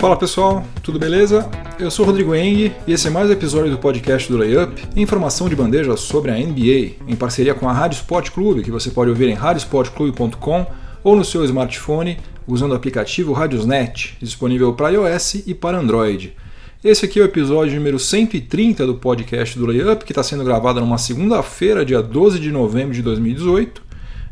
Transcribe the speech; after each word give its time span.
Fala 0.00 0.16
pessoal, 0.16 0.64
tudo 0.82 0.98
beleza? 0.98 1.46
Eu 1.78 1.90
sou 1.90 2.06
Rodrigo 2.06 2.34
Eng 2.34 2.72
e 2.86 2.92
esse 2.94 3.06
é 3.06 3.10
mais 3.10 3.28
um 3.28 3.32
episódio 3.34 3.70
do 3.70 3.76
podcast 3.76 4.32
do 4.32 4.38
Layup, 4.38 4.82
informação 4.96 5.46
de 5.46 5.54
bandeja 5.54 5.94
sobre 5.94 6.30
a 6.30 6.36
NBA, 6.36 6.94
em 7.06 7.14
parceria 7.14 7.54
com 7.54 7.68
a 7.68 7.72
Rádio 7.74 7.96
Sport 7.96 8.30
Clube, 8.30 8.62
que 8.62 8.70
você 8.70 8.90
pode 8.90 9.10
ouvir 9.10 9.28
em 9.28 9.34
radiosportclube.com 9.34 10.66
ou 11.04 11.14
no 11.14 11.22
seu 11.22 11.44
smartphone 11.44 12.16
usando 12.48 12.72
o 12.72 12.74
aplicativo 12.74 13.34
Radiosnet, 13.34 14.16
disponível 14.18 14.72
para 14.72 14.88
iOS 14.88 15.46
e 15.46 15.52
para 15.52 15.78
Android. 15.78 16.34
Esse 16.82 17.04
aqui 17.04 17.20
é 17.20 17.22
o 17.22 17.26
episódio 17.26 17.76
número 17.76 17.98
130 17.98 18.86
do 18.86 18.94
podcast 18.94 19.58
do 19.58 19.66
Layup, 19.66 20.06
que 20.06 20.12
está 20.12 20.22
sendo 20.22 20.44
gravado 20.44 20.80
numa 20.80 20.96
segunda-feira, 20.96 21.84
dia 21.84 22.02
12 22.02 22.38
de 22.38 22.50
novembro 22.50 22.94
de 22.94 23.02
2018. 23.02 23.82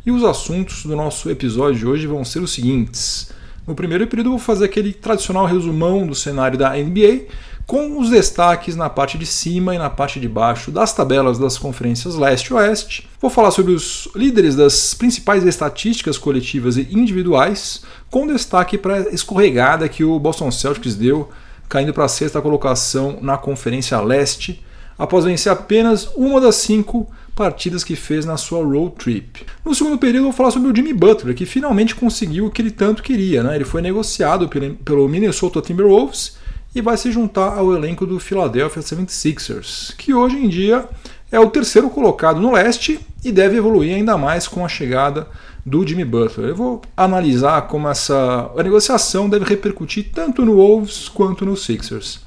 E 0.07 0.11
os 0.11 0.25
assuntos 0.25 0.85
do 0.85 0.97
nosso 0.97 1.29
episódio 1.29 1.79
de 1.79 1.87
hoje 1.87 2.07
vão 2.07 2.25
ser 2.25 2.39
os 2.39 2.55
seguintes. 2.55 3.37
No 3.69 3.75
primeiro 3.75 4.07
período, 4.07 4.31
vou 4.31 4.39
fazer 4.39 4.65
aquele 4.65 4.95
tradicional 4.95 5.45
resumão 5.45 6.07
do 6.07 6.15
cenário 6.15 6.57
da 6.57 6.71
NBA, 6.71 7.27
com 7.67 8.01
os 8.01 8.09
destaques 8.09 8.75
na 8.75 8.89
parte 8.89 9.19
de 9.19 9.27
cima 9.27 9.75
e 9.75 9.79
na 9.79 9.91
parte 9.91 10.19
de 10.19 10.27
baixo 10.27 10.71
das 10.71 10.95
tabelas 10.95 11.39
das 11.39 11.59
conferências 11.59 12.15
leste 12.15 12.47
e 12.47 12.55
oeste. 12.55 13.07
Vou 13.21 13.31
falar 13.31 13.51
sobre 13.51 13.73
os 13.73 14.09
líderes 14.17 14.57
das 14.57 14.95
principais 14.95 15.45
estatísticas 15.45 16.17
coletivas 16.17 16.79
e 16.79 16.89
individuais, 16.91 17.83
com 18.11 18.27
destaque 18.27 18.79
para 18.79 18.95
a 18.95 19.11
escorregada 19.11 19.87
que 19.87 20.03
o 20.03 20.19
Boston 20.19 20.51
Celtics 20.51 20.95
deu, 20.95 21.29
caindo 21.69 21.93
para 21.93 22.07
a 22.07 22.09
sexta 22.09 22.41
colocação 22.41 23.19
na 23.21 23.37
Conferência 23.37 24.01
Leste, 24.01 24.65
após 24.99 25.25
vencer 25.25 25.53
apenas 25.53 26.09
uma 26.17 26.41
das 26.41 26.57
cinco 26.57 27.09
partidas 27.35 27.85
que 27.85 27.95
fez 27.95 28.27
na 28.27 28.37
sua 28.37 28.65
road 28.65 28.97
trip. 28.99 29.47
No 29.65 29.73
segundo 29.73 29.97
período, 29.97 30.25
vou 30.25 30.33
falar 30.33 30.51
sobre 30.51 30.69
o 30.69 30.75
Jimmy 30.75 30.93
Butler, 30.93 31.37
que 31.37 31.47
finalmente 31.47 31.95
conseguiu 31.95 32.47
o 32.47 32.51
que 32.51 32.61
ele 32.61 32.73
tanto 32.73 33.03
queria. 33.03 33.45
Né? 33.45 33.55
Ele 33.55 33.65
foi 33.65 33.81
negociado 33.81 34.51
pelo 34.85 35.09
Minnesota 35.09 35.63
Timberwolves 35.63 36.37
e 36.75 36.81
vai 36.81 36.97
se 36.97 37.13
juntar 37.13 37.57
ao 37.57 37.73
elenco 37.73 38.05
do 38.05 38.19
Philadelphia 38.19 38.83
76ers, 38.83 39.95
que 39.97 40.13
hoje 40.13 40.37
em 40.37 40.49
dia 40.49 40.89
é 41.31 41.39
o 41.39 41.49
terceiro 41.49 41.89
colocado 41.91 42.41
no 42.41 42.53
leste 42.53 42.99
e 43.25 43.31
deve 43.31 43.57
evoluir 43.57 43.95
ainda 43.95 44.19
mais 44.19 44.49
com 44.49 44.65
a 44.65 44.69
chegada 44.69 45.29
do 45.65 45.87
Jimmy 45.87 46.05
Butler. 46.05 46.49
Eu 46.49 46.57
vou 46.57 46.83
analisar 46.97 47.63
como 47.63 47.89
essa 47.89 48.51
negociação 48.57 49.29
deve 49.29 49.45
repercutir 49.45 50.11
tanto 50.13 50.45
no 50.45 50.57
Wolves 50.57 51.09
quanto 51.09 51.45
no 51.45 51.57
Sixers. 51.57 52.21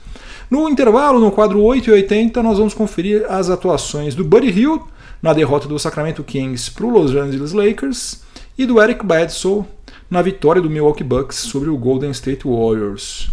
No 0.52 0.67
intervalo, 0.67 1.17
no 1.17 1.31
quadro 1.31 1.61
8 1.61 1.89
e 1.89 1.94
80, 1.94 2.44
nós 2.44 2.57
vamos 2.57 2.73
conferir 2.73 3.25
as 3.30 3.49
atuações 3.49 4.13
do 4.13 4.25
Buddy 4.25 4.49
Hill 4.49 4.85
na 5.21 5.31
derrota 5.31 5.66
do 5.66 5.80
Sacramento 5.80 6.25
Kings 6.25 6.69
para 6.71 6.85
o 6.85 6.89
Los 6.89 7.16
Angeles 7.16 7.53
Lakers 7.53 8.21
e 8.57 8.66
do 8.66 8.81
Eric 8.81 9.05
Bledsoe 9.05 9.63
na 10.09 10.22
vitória 10.22 10.61
do 10.61 10.69
Milwaukee 10.69 11.05
Bucks 11.05 11.38
sobre 11.38 11.69
o 11.69 11.77
Golden 11.77 12.11
State 12.11 12.45
Warriors. 12.45 13.29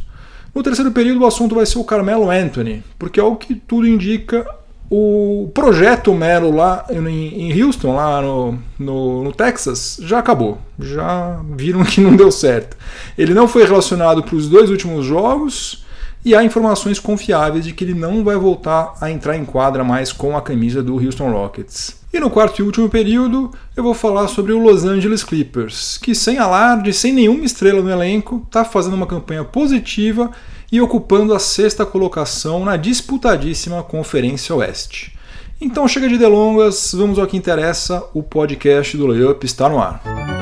No 0.55 0.63
terceiro 0.63 0.93
período, 0.93 1.23
o 1.23 1.27
assunto 1.27 1.57
vai 1.57 1.67
ser 1.67 1.81
o 1.81 1.85
Carmelo 1.85 2.31
Anthony, 2.31 2.85
porque 2.97 3.19
ao 3.19 3.35
que 3.35 3.57
tudo 3.57 3.89
indica, 3.89 4.47
o 4.89 5.51
projeto 5.53 6.15
Melo 6.15 6.55
lá 6.55 6.87
em 6.89 7.61
Houston, 7.61 7.97
lá 7.97 8.23
no, 8.23 8.61
no, 8.79 9.25
no, 9.25 9.33
Texas, 9.33 9.99
já 10.01 10.21
acabou. 10.21 10.59
Já 10.79 11.41
viram 11.57 11.83
que 11.85 12.01
não 12.01 12.15
deu 12.15 12.31
certo. 12.31 12.77
Ele 13.19 13.35
não 13.35 13.49
foi 13.49 13.65
relacionado 13.65 14.23
para 14.23 14.37
os 14.37 14.49
dois 14.49 14.71
últimos 14.71 15.05
jogos 15.05 15.88
e 16.29 16.35
há 16.35 16.45
informações 16.45 17.01
confiáveis 17.01 17.65
de 17.65 17.73
que 17.73 17.83
ele 17.83 17.95
não 17.95 18.23
vai 18.23 18.37
voltar 18.37 18.93
a 19.01 19.11
entrar 19.11 19.35
em 19.35 19.47
quadra 19.47 19.83
mais 19.83 20.13
com 20.13 20.37
a 20.37 20.43
camisa 20.43 20.83
do 20.83 21.03
Houston 21.03 21.31
Rockets. 21.31 21.97
E 22.13 22.21
no 22.21 22.29
quarto 22.29 22.59
e 22.59 22.63
último 22.63 22.87
período, 22.87 23.51
eu 23.75 23.83
vou 23.83 23.95
falar 23.95 24.29
sobre 24.29 24.53
o 24.53 24.59
Los 24.59 24.85
Angeles 24.85 25.25
Clippers, 25.25 25.97
que 25.97 26.15
sem 26.15 26.37
alarde, 26.37 26.93
sem 26.93 27.15
nenhuma 27.15 27.47
estrela 27.47 27.81
no 27.81 27.89
elenco, 27.89 28.43
está 28.47 28.63
fazendo 28.63 28.93
uma 28.93 29.07
campanha 29.07 29.43
positiva 29.43 30.31
e 30.71 30.83
ocupando 30.83 31.33
a 31.33 31.39
sexta 31.39 31.87
colocação 31.87 32.63
na 32.63 32.77
disputadíssima 32.77 33.83
Conferência 33.83 34.55
Oeste. 34.55 35.17
Então 35.59 35.89
chega 35.89 36.11
de 36.11 36.19
delongas, 36.19 36.93
vamos 36.93 37.19
ao 37.19 37.27
que 37.27 37.39
interessa, 37.39 38.05
o 38.13 38.23
podcast 38.23 38.95
do 38.99 39.07
Layup 39.07 39.47
está 39.47 39.67
no 39.67 39.81
ar. 39.81 40.38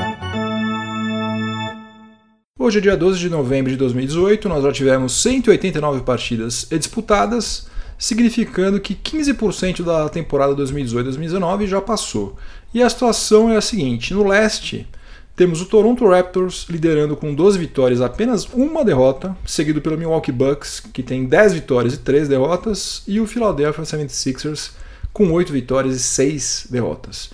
Hoje 2.59 2.79
é 2.79 2.81
dia 2.81 2.97
12 2.97 3.19
de 3.19 3.29
novembro 3.29 3.69
de 3.71 3.77
2018, 3.77 4.49
nós 4.49 4.63
já 4.63 4.71
tivemos 4.71 5.21
189 5.21 6.01
partidas 6.01 6.67
disputadas, 6.71 7.67
significando 7.99 8.79
que 8.79 8.95
15% 8.95 9.83
da 9.83 10.09
temporada 10.09 10.55
2018-2019 10.55 11.67
já 11.67 11.79
passou. 11.79 12.35
E 12.73 12.81
a 12.81 12.89
situação 12.89 13.51
é 13.51 13.57
a 13.57 13.61
seguinte: 13.61 14.11
no 14.11 14.27
leste, 14.27 14.87
temos 15.35 15.61
o 15.61 15.67
Toronto 15.67 16.09
Raptors 16.09 16.65
liderando 16.67 17.15
com 17.15 17.31
12 17.31 17.59
vitórias, 17.59 18.01
apenas 18.01 18.45
uma 18.51 18.83
derrota, 18.83 19.37
seguido 19.45 19.79
pelo 19.79 19.95
Milwaukee 19.95 20.31
Bucks, 20.31 20.79
que 20.79 21.03
tem 21.03 21.25
10 21.25 21.53
vitórias 21.53 21.93
e 21.93 21.99
3 21.99 22.27
derrotas, 22.27 23.03
e 23.07 23.19
o 23.19 23.27
Philadelphia 23.27 23.83
76ers 23.83 24.71
com 25.13 25.31
8 25.31 25.53
vitórias 25.53 25.95
e 25.95 25.99
6 25.99 26.69
derrotas. 26.71 27.29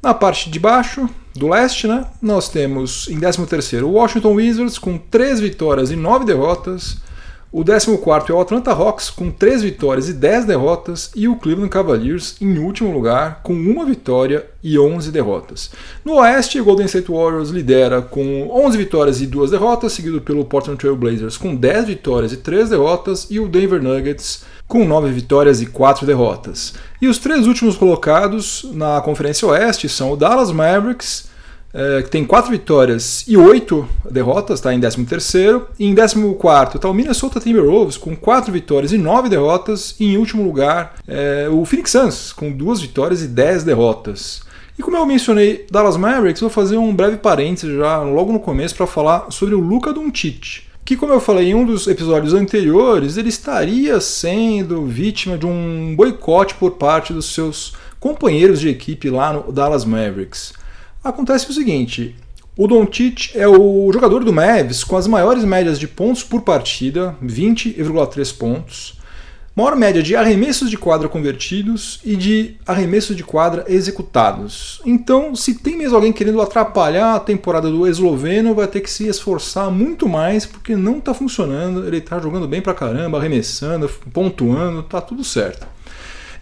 Na 0.00 0.14
parte 0.14 0.48
de 0.48 0.60
baixo, 0.60 1.10
do 1.34 1.48
leste, 1.48 1.86
né, 1.86 2.06
nós 2.20 2.48
temos 2.48 3.08
em 3.08 3.18
13º 3.18 3.84
o 3.84 3.92
Washington 3.92 4.34
Wizards 4.34 4.78
com 4.78 4.98
3 4.98 5.40
vitórias 5.40 5.90
e 5.90 5.96
9 5.96 6.24
derrotas, 6.24 6.98
o 7.52 7.64
14º 7.64 8.30
é 8.30 8.32
o 8.32 8.40
Atlanta 8.40 8.70
Hawks 8.70 9.10
com 9.10 9.28
3 9.28 9.62
vitórias 9.62 10.08
e 10.08 10.12
10 10.12 10.44
derrotas. 10.44 11.10
E 11.16 11.26
o 11.26 11.34
Cleveland 11.34 11.68
Cavaliers 11.68 12.36
em 12.40 12.58
último 12.58 12.92
lugar 12.92 13.40
com 13.42 13.52
uma 13.52 13.84
vitória 13.84 14.46
e 14.62 14.78
11 14.78 15.10
derrotas. 15.10 15.70
No 16.04 16.20
oeste, 16.20 16.60
o 16.60 16.64
Golden 16.64 16.86
State 16.86 17.10
Warriors 17.10 17.50
lidera 17.50 18.02
com 18.02 18.48
11 18.52 18.78
vitórias 18.78 19.20
e 19.20 19.26
2 19.26 19.50
derrotas, 19.50 19.92
seguido 19.92 20.20
pelo 20.20 20.44
Portland 20.44 20.78
Trail 20.78 20.94
Blazers 20.94 21.36
com 21.36 21.56
10 21.56 21.86
vitórias 21.86 22.32
e 22.32 22.36
3 22.36 22.70
derrotas. 22.70 23.26
E 23.28 23.40
o 23.40 23.48
Denver 23.48 23.82
Nuggets 23.82 24.44
com 24.70 24.86
9 24.86 25.10
vitórias 25.10 25.60
e 25.60 25.66
4 25.66 26.06
derrotas. 26.06 26.74
E 27.02 27.08
os 27.08 27.18
três 27.18 27.48
últimos 27.48 27.76
colocados 27.76 28.64
na 28.72 29.00
Conferência 29.00 29.46
Oeste 29.48 29.88
são 29.88 30.12
o 30.12 30.16
Dallas 30.16 30.52
Mavericks, 30.52 31.28
é, 31.74 32.02
que 32.02 32.08
tem 32.08 32.24
4 32.24 32.52
vitórias 32.52 33.24
e 33.26 33.36
8 33.36 33.86
derrotas, 34.08 34.60
está 34.60 34.72
em 34.72 34.80
13º. 34.80 35.62
E 35.76 35.86
em 35.86 35.94
14º 35.94 36.76
está 36.76 36.88
o 36.88 36.94
Minnesota 36.94 37.40
Timberwolves 37.40 37.96
com 37.96 38.14
4 38.14 38.52
vitórias 38.52 38.92
e 38.92 38.98
9 38.98 39.28
derrotas. 39.28 39.96
E 39.98 40.14
em 40.14 40.16
último 40.16 40.44
lugar, 40.44 40.94
é, 41.06 41.48
o 41.50 41.64
Phoenix 41.64 41.90
Suns 41.90 42.32
com 42.32 42.52
2 42.52 42.80
vitórias 42.80 43.22
e 43.22 43.26
10 43.26 43.64
derrotas. 43.64 44.42
E 44.78 44.82
como 44.82 44.96
eu 44.96 45.04
mencionei 45.04 45.66
Dallas 45.68 45.96
Mavericks, 45.96 46.40
vou 46.40 46.48
fazer 46.48 46.76
um 46.76 46.94
breve 46.94 47.16
parênteses 47.16 47.76
já 47.76 47.98
logo 48.02 48.32
no 48.32 48.38
começo 48.38 48.76
para 48.76 48.86
falar 48.86 49.26
sobre 49.30 49.56
o 49.56 49.60
Luca 49.60 49.92
Doncic 49.92 50.69
que, 50.84 50.96
como 50.96 51.12
eu 51.12 51.20
falei 51.20 51.50
em 51.50 51.54
um 51.54 51.64
dos 51.64 51.86
episódios 51.86 52.34
anteriores, 52.34 53.16
ele 53.16 53.28
estaria 53.28 54.00
sendo 54.00 54.84
vítima 54.86 55.38
de 55.38 55.46
um 55.46 55.94
boicote 55.96 56.54
por 56.54 56.72
parte 56.72 57.12
dos 57.12 57.32
seus 57.32 57.74
companheiros 57.98 58.60
de 58.60 58.68
equipe 58.68 59.10
lá 59.10 59.32
no 59.32 59.52
Dallas 59.52 59.84
Mavericks. 59.84 60.52
Acontece 61.02 61.50
o 61.50 61.54
seguinte: 61.54 62.16
o 62.56 62.66
Doncic 62.66 63.30
é 63.34 63.46
o 63.46 63.90
jogador 63.92 64.24
do 64.24 64.32
Mavs 64.32 64.84
com 64.84 64.96
as 64.96 65.06
maiores 65.06 65.44
médias 65.44 65.78
de 65.78 65.88
pontos 65.88 66.22
por 66.22 66.42
partida, 66.42 67.16
20,3 67.24 68.36
pontos 68.36 68.99
maior 69.54 69.76
média 69.76 70.02
de 70.02 70.14
arremessos 70.16 70.70
de 70.70 70.78
quadra 70.78 71.08
convertidos 71.08 72.00
e 72.04 72.16
de 72.16 72.56
arremessos 72.66 73.16
de 73.16 73.24
quadra 73.24 73.64
executados. 73.68 74.80
Então, 74.86 75.34
se 75.34 75.54
tem 75.54 75.76
mesmo 75.76 75.96
alguém 75.96 76.12
querendo 76.12 76.40
atrapalhar 76.40 77.14
a 77.14 77.20
temporada 77.20 77.70
do 77.70 77.86
esloveno, 77.86 78.54
vai 78.54 78.66
ter 78.66 78.80
que 78.80 78.90
se 78.90 79.06
esforçar 79.06 79.70
muito 79.70 80.08
mais 80.08 80.46
porque 80.46 80.76
não 80.76 80.98
está 80.98 81.12
funcionando. 81.12 81.86
Ele 81.86 81.98
está 81.98 82.18
jogando 82.18 82.46
bem 82.46 82.62
pra 82.62 82.74
caramba, 82.74 83.18
arremessando, 83.18 83.88
pontuando, 84.12 84.82
tá 84.82 85.00
tudo 85.00 85.24
certo. 85.24 85.66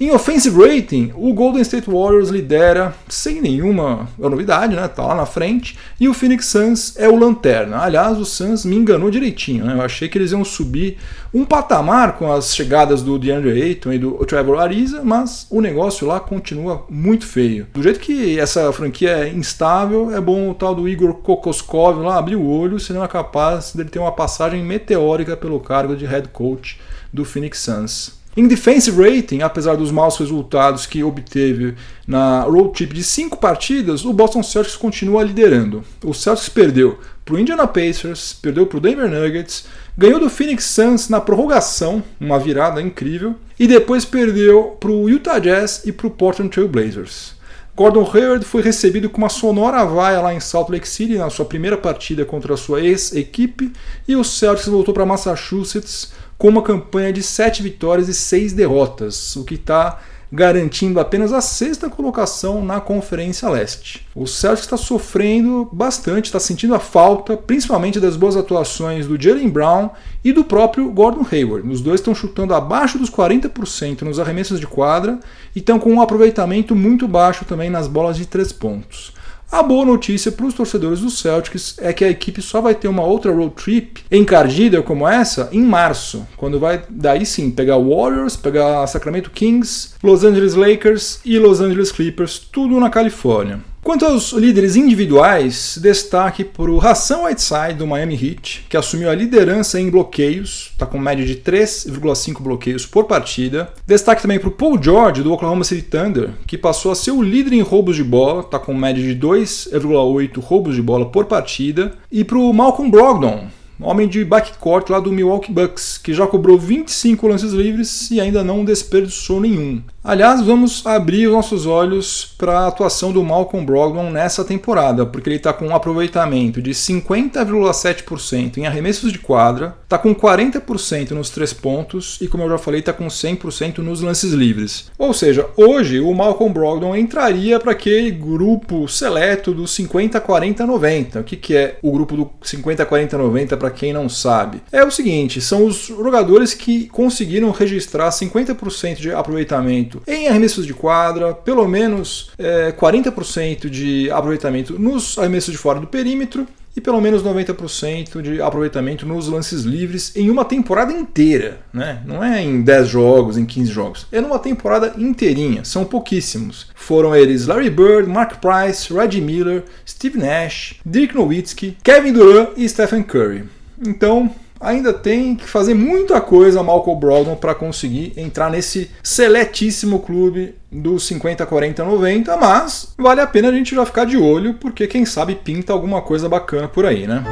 Em 0.00 0.12
offensive 0.12 0.56
rating, 0.56 1.10
o 1.16 1.34
Golden 1.34 1.60
State 1.60 1.90
Warriors 1.90 2.28
lidera 2.28 2.94
sem 3.08 3.42
nenhuma 3.42 4.08
novidade, 4.16 4.76
né? 4.76 4.86
Tá 4.86 5.04
lá 5.04 5.14
na 5.16 5.26
frente. 5.26 5.76
E 5.98 6.08
o 6.08 6.14
Phoenix 6.14 6.46
Suns 6.46 6.96
é 6.96 7.08
o 7.08 7.16
lanterna. 7.16 7.78
Aliás, 7.78 8.16
o 8.16 8.24
Suns 8.24 8.64
me 8.64 8.76
enganou 8.76 9.10
direitinho, 9.10 9.64
né? 9.64 9.74
Eu 9.74 9.82
achei 9.82 10.08
que 10.08 10.16
eles 10.16 10.30
iam 10.30 10.44
subir 10.44 10.98
um 11.34 11.44
patamar 11.44 12.12
com 12.12 12.32
as 12.32 12.54
chegadas 12.54 13.02
do 13.02 13.18
DeAndre 13.18 13.60
Ayton 13.60 13.92
e 13.92 13.98
do 13.98 14.12
Trevor 14.24 14.60
Ariza, 14.60 15.02
mas 15.02 15.48
o 15.50 15.60
negócio 15.60 16.06
lá 16.06 16.20
continua 16.20 16.86
muito 16.88 17.26
feio. 17.26 17.66
Do 17.74 17.82
jeito 17.82 17.98
que 17.98 18.38
essa 18.38 18.72
franquia 18.72 19.10
é 19.10 19.28
instável, 19.30 20.14
é 20.14 20.20
bom 20.20 20.48
o 20.48 20.54
tal 20.54 20.76
do 20.76 20.88
Igor 20.88 21.14
Kokoskov 21.14 22.00
lá 22.04 22.18
abrir 22.18 22.36
o 22.36 22.46
olho, 22.46 22.78
se 22.78 22.92
não 22.92 23.02
é 23.02 23.08
capaz 23.08 23.72
dele 23.74 23.88
ter 23.88 23.98
uma 23.98 24.12
passagem 24.12 24.62
meteórica 24.62 25.36
pelo 25.36 25.58
cargo 25.58 25.96
de 25.96 26.06
head 26.06 26.28
coach 26.28 26.78
do 27.12 27.24
Phoenix 27.24 27.58
Suns. 27.58 28.17
Em 28.38 28.46
defensive 28.46 28.96
rating, 29.02 29.40
apesar 29.42 29.74
dos 29.74 29.90
maus 29.90 30.16
resultados 30.16 30.86
que 30.86 31.02
obteve 31.02 31.74
na 32.06 32.42
road 32.42 32.72
trip 32.72 32.94
de 32.94 33.02
cinco 33.02 33.36
partidas, 33.36 34.04
o 34.04 34.12
Boston 34.12 34.44
Celtics 34.44 34.76
continua 34.76 35.24
liderando. 35.24 35.82
O 36.04 36.14
Celtics 36.14 36.48
perdeu 36.48 37.00
para 37.24 37.34
o 37.34 37.38
Indiana 37.40 37.66
Pacers, 37.66 38.32
perdeu 38.40 38.64
para 38.64 38.78
o 38.78 38.80
Denver 38.80 39.10
Nuggets, 39.10 39.64
ganhou 39.96 40.20
do 40.20 40.30
Phoenix 40.30 40.66
Suns 40.66 41.08
na 41.08 41.20
prorrogação, 41.20 42.00
uma 42.20 42.38
virada 42.38 42.80
incrível, 42.80 43.34
e 43.58 43.66
depois 43.66 44.04
perdeu 44.04 44.76
para 44.78 44.92
o 44.92 45.08
Utah 45.10 45.40
Jazz 45.40 45.82
e 45.84 45.90
para 45.90 46.06
o 46.06 46.10
Portland 46.10 46.52
Trail 46.52 46.68
Blazers. 46.68 47.36
Gordon 47.74 48.08
Hayward 48.12 48.44
foi 48.44 48.62
recebido 48.62 49.10
com 49.10 49.18
uma 49.18 49.28
sonora 49.28 49.84
vaia 49.84 50.20
lá 50.20 50.32
em 50.32 50.40
Salt 50.40 50.68
Lake 50.68 50.88
City 50.88 51.14
na 51.16 51.30
sua 51.30 51.44
primeira 51.44 51.76
partida 51.76 52.24
contra 52.24 52.54
a 52.54 52.56
sua 52.56 52.80
ex-equipe 52.80 53.72
e 54.06 54.14
o 54.14 54.24
Celtics 54.24 54.68
voltou 54.68 54.94
para 54.94 55.06
Massachusetts 55.06 56.12
com 56.38 56.48
uma 56.48 56.62
campanha 56.62 57.12
de 57.12 57.22
7 57.22 57.62
vitórias 57.62 58.08
e 58.08 58.14
6 58.14 58.52
derrotas, 58.52 59.34
o 59.34 59.44
que 59.44 59.54
está 59.56 59.98
garantindo 60.30 61.00
apenas 61.00 61.32
a 61.32 61.40
sexta 61.40 61.88
colocação 61.88 62.62
na 62.62 62.80
Conferência 62.80 63.48
Leste. 63.48 64.06
O 64.14 64.26
Celtics 64.26 64.66
está 64.66 64.76
sofrendo 64.76 65.68
bastante, 65.72 66.26
está 66.26 66.38
sentindo 66.38 66.74
a 66.74 66.78
falta, 66.78 67.36
principalmente 67.36 67.98
das 67.98 68.14
boas 68.14 68.36
atuações 68.36 69.06
do 69.06 69.20
Jalen 69.20 69.48
Brown 69.48 69.88
e 70.22 70.30
do 70.30 70.44
próprio 70.44 70.90
Gordon 70.90 71.26
Hayward. 71.32 71.66
Os 71.68 71.80
dois 71.80 72.00
estão 72.00 72.14
chutando 72.14 72.54
abaixo 72.54 72.98
dos 72.98 73.10
40% 73.10 74.02
nos 74.02 74.20
arremessos 74.20 74.60
de 74.60 74.66
quadra 74.66 75.18
e 75.56 75.60
estão 75.60 75.78
com 75.78 75.90
um 75.90 76.00
aproveitamento 76.00 76.76
muito 76.76 77.08
baixo 77.08 77.46
também 77.46 77.70
nas 77.70 77.88
bolas 77.88 78.16
de 78.16 78.26
três 78.26 78.52
pontos. 78.52 79.14
A 79.50 79.62
boa 79.62 79.82
notícia 79.82 80.30
para 80.30 80.44
os 80.44 80.52
torcedores 80.52 81.00
do 81.00 81.08
Celtics 81.08 81.76
é 81.78 81.90
que 81.90 82.04
a 82.04 82.10
equipe 82.10 82.42
só 82.42 82.60
vai 82.60 82.74
ter 82.74 82.86
uma 82.86 83.02
outra 83.02 83.32
road 83.32 83.54
trip 83.54 84.04
encardida 84.12 84.82
como 84.82 85.08
essa 85.08 85.48
em 85.50 85.62
março, 85.62 86.28
quando 86.36 86.60
vai 86.60 86.82
daí 86.90 87.24
sim 87.24 87.50
pegar 87.50 87.78
Warriors, 87.78 88.36
pegar 88.36 88.86
Sacramento 88.86 89.30
Kings, 89.30 89.94
Los 90.02 90.22
Angeles 90.22 90.54
Lakers 90.54 91.20
e 91.24 91.38
Los 91.38 91.62
Angeles 91.62 91.90
Clippers, 91.90 92.38
tudo 92.38 92.78
na 92.78 92.90
Califórnia. 92.90 93.60
Quanto 93.88 94.04
aos 94.04 94.32
líderes 94.32 94.76
individuais, 94.76 95.78
destaque 95.80 96.44
para 96.44 96.70
o 96.70 96.78
Hassan 96.78 97.22
Whiteside 97.22 97.78
do 97.78 97.86
Miami 97.86 98.22
Heat, 98.22 98.66
que 98.68 98.76
assumiu 98.76 99.08
a 99.08 99.14
liderança 99.14 99.80
em 99.80 99.88
bloqueios, 99.88 100.68
está 100.72 100.84
com 100.84 100.98
média 100.98 101.24
de 101.24 101.36
3,5 101.36 102.42
bloqueios 102.42 102.84
por 102.84 103.06
partida. 103.06 103.72
Destaque 103.86 104.20
também 104.20 104.38
para 104.38 104.50
o 104.50 104.52
Paul 104.52 104.78
George 104.78 105.22
do 105.22 105.32
Oklahoma 105.32 105.64
City 105.64 105.80
Thunder, 105.80 106.32
que 106.46 106.58
passou 106.58 106.92
a 106.92 106.94
ser 106.94 107.12
o 107.12 107.22
líder 107.22 107.54
em 107.54 107.62
roubos 107.62 107.96
de 107.96 108.04
bola, 108.04 108.42
está 108.42 108.58
com 108.58 108.74
média 108.74 109.02
de 109.02 109.18
2,8 109.18 110.38
roubos 110.38 110.74
de 110.74 110.82
bola 110.82 111.06
por 111.06 111.24
partida. 111.24 111.94
E 112.12 112.22
para 112.24 112.36
o 112.36 112.52
Malcolm 112.52 112.90
Brogdon, 112.90 113.46
homem 113.80 114.08
de 114.08 114.24
backcourt 114.24 114.90
lá 114.90 115.00
do 115.00 115.12
Milwaukee 115.12 115.52
Bucks, 115.52 115.98
que 115.98 116.12
já 116.12 116.26
cobrou 116.26 116.58
25 116.58 117.28
lances 117.28 117.52
livres 117.52 118.10
e 118.10 118.20
ainda 118.20 118.42
não 118.42 118.64
desperdiçou 118.64 119.40
nenhum. 119.40 119.82
Aliás, 120.02 120.40
vamos 120.40 120.86
abrir 120.86 121.26
os 121.26 121.32
nossos 121.34 121.66
olhos 121.66 122.34
para 122.38 122.60
a 122.60 122.66
atuação 122.68 123.12
do 123.12 123.22
Malcolm 123.22 123.64
Brogdon 123.64 124.10
nessa 124.10 124.44
temporada, 124.44 125.04
porque 125.04 125.28
ele 125.28 125.36
está 125.36 125.52
com 125.52 125.66
um 125.66 125.74
aproveitamento 125.74 126.62
de 126.62 126.70
50,7% 126.70 128.58
em 128.58 128.66
arremessos 128.66 129.12
de 129.12 129.18
quadra, 129.18 129.76
está 129.88 129.96
com 129.96 130.14
40% 130.14 131.12
nos 131.12 131.30
três 131.30 131.54
pontos 131.54 132.18
e, 132.20 132.28
como 132.28 132.44
eu 132.44 132.50
já 132.50 132.58
falei, 132.58 132.80
está 132.80 132.92
com 132.92 133.06
100% 133.06 133.78
nos 133.78 134.02
lances 134.02 134.32
livres. 134.32 134.90
Ou 134.98 135.14
seja, 135.14 135.46
hoje 135.56 135.98
o 135.98 136.12
Malcolm 136.12 136.52
Brogdon 136.52 136.94
entraria 136.94 137.58
para 137.58 137.72
aquele 137.72 138.10
grupo 138.10 138.86
seleto 138.86 139.54
do 139.54 139.64
50-40-90. 139.64 141.20
O 141.20 141.24
que, 141.24 141.36
que 141.36 141.56
é 141.56 141.78
o 141.80 141.90
grupo 141.90 142.16
do 142.16 142.30
50-40-90 142.44 143.56
para 143.56 143.70
quem 143.70 143.94
não 143.94 144.10
sabe? 144.10 144.60
É 144.70 144.84
o 144.84 144.90
seguinte: 144.90 145.40
são 145.40 145.64
os 145.64 145.86
jogadores 145.86 146.52
que 146.52 146.86
conseguiram 146.88 147.50
registrar 147.50 148.10
50% 148.10 148.96
de 148.96 149.10
aproveitamento 149.10 150.02
em 150.06 150.28
arremessos 150.28 150.66
de 150.66 150.74
quadra, 150.74 151.32
pelo 151.32 151.66
menos 151.66 152.30
é, 152.36 152.72
40% 152.72 153.70
de 153.70 154.10
aproveitamento 154.10 154.78
nos 154.78 155.18
arremessos 155.18 155.52
de 155.52 155.58
fora 155.58 155.80
do 155.80 155.86
perímetro 155.86 156.46
e 156.78 156.80
pelo 156.80 157.00
menos 157.00 157.24
90% 157.24 158.22
de 158.22 158.40
aproveitamento 158.40 159.04
nos 159.04 159.26
lances 159.26 159.62
livres 159.62 160.12
em 160.14 160.30
uma 160.30 160.44
temporada 160.44 160.92
inteira, 160.92 161.58
né? 161.72 162.00
Não 162.06 162.22
é 162.22 162.40
em 162.40 162.62
10 162.62 162.88
jogos, 162.88 163.36
em 163.36 163.44
15 163.44 163.72
jogos. 163.72 164.06
É 164.12 164.20
numa 164.20 164.38
temporada 164.38 164.94
inteirinha, 164.96 165.64
são 165.64 165.84
pouquíssimos. 165.84 166.68
Foram 166.76 167.16
eles 167.16 167.48
Larry 167.48 167.68
Bird, 167.68 168.08
Mark 168.08 168.36
Price, 168.36 168.94
Reggie 168.94 169.20
Miller, 169.20 169.64
Steve 169.84 170.18
Nash, 170.18 170.76
Dirk 170.86 171.16
Nowitzki, 171.16 171.76
Kevin 171.82 172.12
Durant 172.12 172.50
e 172.56 172.68
Stephen 172.68 173.02
Curry. 173.02 173.44
Então, 173.84 174.30
ainda 174.60 174.92
tem 174.92 175.34
que 175.34 175.48
fazer 175.48 175.74
muita 175.74 176.20
coisa 176.20 176.62
Malcolm 176.62 177.00
Brogdon 177.00 177.34
para 177.34 177.56
conseguir 177.56 178.12
entrar 178.16 178.50
nesse 178.50 178.88
seletíssimo 179.02 179.98
clube 179.98 180.54
dos 180.70 181.06
50, 181.06 181.46
40, 181.46 181.84
90, 181.84 182.36
mas 182.36 182.94
vale 182.98 183.20
a 183.20 183.26
pena 183.26 183.48
a 183.48 183.52
gente 183.52 183.74
já 183.74 183.86
ficar 183.86 184.04
de 184.04 184.16
olho, 184.16 184.54
porque 184.54 184.86
quem 184.86 185.04
sabe 185.04 185.34
pinta 185.34 185.72
alguma 185.72 186.02
coisa 186.02 186.28
bacana 186.28 186.68
por 186.68 186.84
aí, 186.84 187.06
né? 187.06 187.24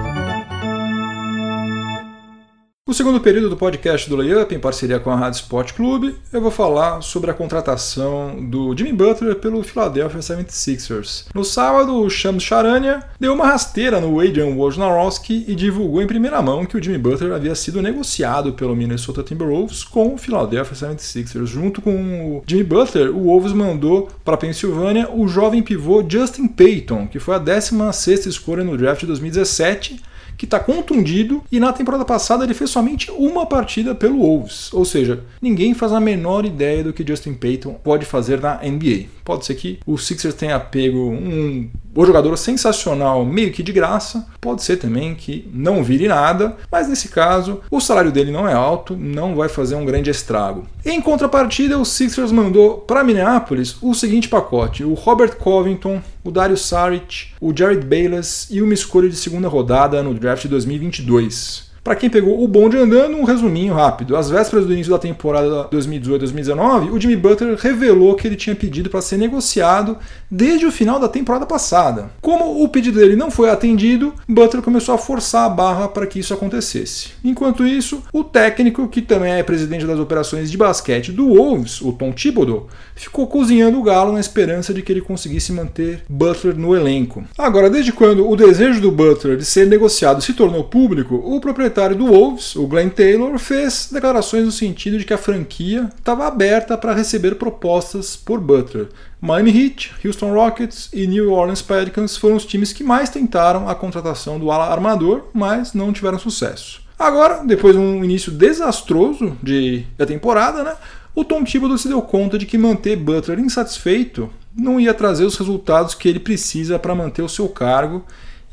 No 2.89 2.95
segundo 2.95 3.21
período 3.21 3.51
do 3.51 3.57
podcast 3.57 4.09
do 4.09 4.15
Layup, 4.15 4.55
em 4.55 4.61
parceria 4.61 5.01
com 5.01 5.11
a 5.11 5.17
Rádio 5.17 5.41
Sport 5.41 5.73
Clube, 5.73 6.15
eu 6.33 6.41
vou 6.41 6.53
falar 6.53 7.03
sobre 7.03 7.29
a 7.29 7.35
contratação 7.35 8.37
do 8.49 8.77
Jimmy 8.77 8.93
Butler 8.93 9.35
pelo 9.35 9.65
Philadelphia 9.65 10.21
76ers. 10.21 11.25
No 11.35 11.45
sábado, 11.45 12.01
o 12.01 12.09
Shams 12.09 12.45
Charania 12.45 13.03
deu 13.19 13.35
uma 13.35 13.49
rasteira 13.49 14.01
no 14.01 14.21
Adrian 14.21 14.55
Wojnarowski 14.55 15.45
e 15.49 15.57
divulgou 15.57 16.01
em 16.01 16.07
primeira 16.07 16.41
mão 16.41 16.65
que 16.65 16.77
o 16.77 16.81
Jimmy 16.81 16.97
Butler 16.97 17.33
havia 17.33 17.57
sido 17.57 17.83
negociado 17.83 18.53
pelo 18.53 18.77
Minnesota 18.77 19.21
Timberwolves 19.21 19.83
com 19.83 20.15
o 20.15 20.17
Philadelphia 20.17 20.89
76ers. 20.89 21.47
Junto 21.47 21.83
com 21.83 21.91
o 21.91 22.45
Jimmy 22.47 22.63
Butler, 22.63 23.11
o 23.11 23.25
Wolves 23.25 23.53
mandou 23.53 24.09
para 24.25 24.35
a 24.35 24.39
Pensilvânia 24.39 25.11
o 25.13 25.27
jovem 25.27 25.61
pivô 25.61 26.05
Justin 26.09 26.47
Payton, 26.47 27.09
que 27.09 27.19
foi 27.19 27.35
a 27.35 27.41
16ª 27.41 28.29
escolha 28.29 28.63
no 28.63 28.79
draft 28.79 29.01
de 29.01 29.07
2017 29.07 30.01
que 30.37 30.45
está 30.45 30.61
contundido 30.61 31.43
e 31.51 31.59
na 31.59 31.73
temporada 31.73 32.05
passada 32.05 32.45
ele 32.45 32.55
fez 32.55 32.71
somente 32.71 33.11
uma 33.11 33.47
partida 33.47 33.95
pelo 33.95 34.19
Wolves. 34.19 34.73
Ou 34.73 34.85
seja, 34.85 35.25
ninguém 35.41 35.75
faz 35.75 35.93
a 35.93 36.01
menor 36.01 36.45
ideia 36.45 36.85
do 36.85 36.93
que 36.93 37.07
Justin 37.07 37.35
Payton 37.35 37.75
pode 37.75 38.05
fazer 38.05 38.41
na 38.41 38.57
NBA. 38.63 39.16
Pode 39.27 39.45
ser 39.45 39.57
que 39.57 39.81
o 39.85 39.99
Sixers 39.99 40.37
tenha 40.37 40.59
pego 40.61 41.11
um 41.11 41.69
o 41.97 42.05
jogador 42.05 42.37
sensacional 42.37 43.25
meio 43.25 43.51
que 43.51 43.63
de 43.63 43.73
graça, 43.73 44.27
pode 44.41 44.63
ser 44.63 44.77
também 44.77 45.15
que 45.15 45.51
não 45.53 45.83
vire 45.83 46.07
nada, 46.07 46.57
mas 46.71 46.89
nesse 46.89 47.09
caso 47.09 47.63
o 47.71 47.81
salário 47.81 48.13
dele 48.13 48.31
não 48.31 48.47
é 48.47 48.53
alto, 48.53 48.95
não 48.95 49.35
vai 49.35 49.49
fazer 49.49 49.75
um 49.75 49.85
grande 49.85 50.11
estrago. 50.11 50.67
Em 50.85 51.01
contrapartida, 51.01 51.79
o 51.79 51.85
Sixers 51.85 52.31
mandou 52.31 52.79
para 52.79 53.03
Minneapolis 53.03 53.77
o 53.81 53.95
seguinte 53.95 54.29
pacote: 54.29 54.85
o 54.85 54.95
Robert 54.95 55.37
Covington, 55.37 56.03
o 56.23 56.31
Dario 56.31 56.57
Saric, 56.57 57.29
o 57.41 57.53
Jared 57.57 57.85
Bayless 57.85 58.47
e 58.55 58.61
uma 58.61 58.75
escolha 58.75 59.09
de 59.09 59.17
segunda 59.17 59.49
rodada 59.49 60.03
no 60.03 60.15
draft 60.15 60.47
2022. 60.47 61.67
Para 61.87 61.95
quem 61.95 62.11
pegou 62.11 62.43
o 62.43 62.49
bonde 62.49 62.77
andando, 62.77 63.17
um 63.17 63.23
resuminho 63.23 63.73
rápido. 63.73 64.17
Às 64.17 64.29
vésperas 64.29 64.67
do 64.67 64.73
início 64.73 64.91
da 64.91 64.99
temporada 64.99 65.69
2018-2019, 65.71 66.91
o 66.91 67.01
Jimmy 67.01 67.15
Butler 67.15 67.57
revelou 67.57 68.17
que 68.17 68.27
ele 68.27 68.35
tinha 68.35 68.57
pedido 68.57 68.91
para 68.91 69.01
ser 69.01 69.17
negociado 69.17 69.97
desde 70.29 70.67
o 70.67 70.73
final 70.73 70.99
da 70.99 71.09
temporada 71.09 71.47
passada. 71.47 72.11
Como 72.21 72.61
o 72.61 72.69
pedido 72.69 72.99
dele 72.99 73.15
não 73.15 73.31
foi 73.31 73.51
atendido, 73.51 74.13
Butler 74.29 74.65
começou 74.65 74.97
a 74.97 74.99
forçar 74.99 75.47
a 75.47 75.49
barra 75.49 75.87
para 75.87 76.09
que 76.09 76.19
isso 76.19 76.35
acontecesse. 76.35 77.11
Enquanto 77.23 77.65
isso, 77.65 78.03
o 78.13 78.25
técnico, 78.25 78.89
que 78.89 79.01
também 79.01 79.35
é 79.35 79.43
presidente 79.45 79.87
das 79.87 80.01
operações 80.01 80.51
de 80.51 80.59
basquete 80.59 81.13
do 81.13 81.37
Wolves, 81.37 81.81
o 81.81 81.93
Tom 81.93 82.11
Thibodeau, 82.11 82.67
ficou 82.97 83.29
cozinhando 83.29 83.79
o 83.79 83.85
galo 83.85 84.13
na 84.13 84.19
esperança 84.19 84.75
de 84.75 84.83
que 84.83 84.91
ele 84.91 85.03
conseguisse 85.03 85.53
manter 85.53 86.03
Butler 86.09 86.57
no 86.57 86.75
elenco. 86.75 87.23
Agora, 87.39 87.71
desde 87.71 87.93
quando 87.93 88.29
o 88.29 88.35
desejo 88.35 88.81
do 88.81 88.91
Butler 88.91 89.37
de 89.37 89.45
ser 89.45 89.69
negociado 89.69 90.21
se 90.21 90.33
tornou 90.33 90.65
público, 90.65 91.15
o 91.15 91.41
proprietário 91.41 91.76
proprietário 91.77 91.97
do 91.97 92.07
Wolves, 92.07 92.57
o 92.57 92.67
Glenn 92.67 92.89
Taylor, 92.89 93.39
fez 93.39 93.91
declarações 93.93 94.47
no 94.47 94.51
sentido 94.51 94.99
de 94.99 95.05
que 95.05 95.13
a 95.13 95.19
franquia 95.19 95.91
estava 95.99 96.27
aberta 96.27 96.77
para 96.79 96.95
receber 96.95 97.35
propostas 97.35 98.17
por 98.17 98.41
Butler. 98.41 98.89
Miami 99.21 99.51
Heat, 99.51 99.95
Houston 100.03 100.33
Rockets 100.33 100.89
e 100.93 101.07
New 101.07 101.33
Orleans 101.33 101.61
Pelicans 101.61 102.17
foram 102.17 102.37
os 102.37 102.47
times 102.47 102.73
que 102.73 102.83
mais 102.83 103.11
tentaram 103.11 103.69
a 103.69 103.75
contratação 103.75 104.39
do 104.39 104.51
ala 104.51 104.73
armador, 104.73 105.25
mas 105.35 105.75
não 105.75 105.93
tiveram 105.93 106.19
sucesso. 106.19 106.81
Agora, 106.99 107.45
depois 107.45 107.75
de 107.75 107.81
um 107.81 108.03
início 108.03 108.33
desastroso 108.33 109.37
de, 109.43 109.85
da 109.99 110.07
temporada, 110.07 110.65
né, 110.65 110.75
o 111.15 111.25
Tom 111.25 111.45
Thibodeau 111.45 111.77
se 111.77 111.89
deu 111.89 112.01
conta 112.01 112.39
de 112.39 112.47
que 112.47 112.57
manter 112.57 112.97
Butler 112.97 113.39
insatisfeito 113.39 114.31
não 114.57 114.81
ia 114.81 114.95
trazer 114.95 115.25
os 115.25 115.37
resultados 115.37 115.95
que 115.95 116.09
ele 116.09 116.21
precisa 116.21 116.79
para 116.79 116.95
manter 116.95 117.21
o 117.21 117.29
seu 117.29 117.51
cargo 117.51 118.03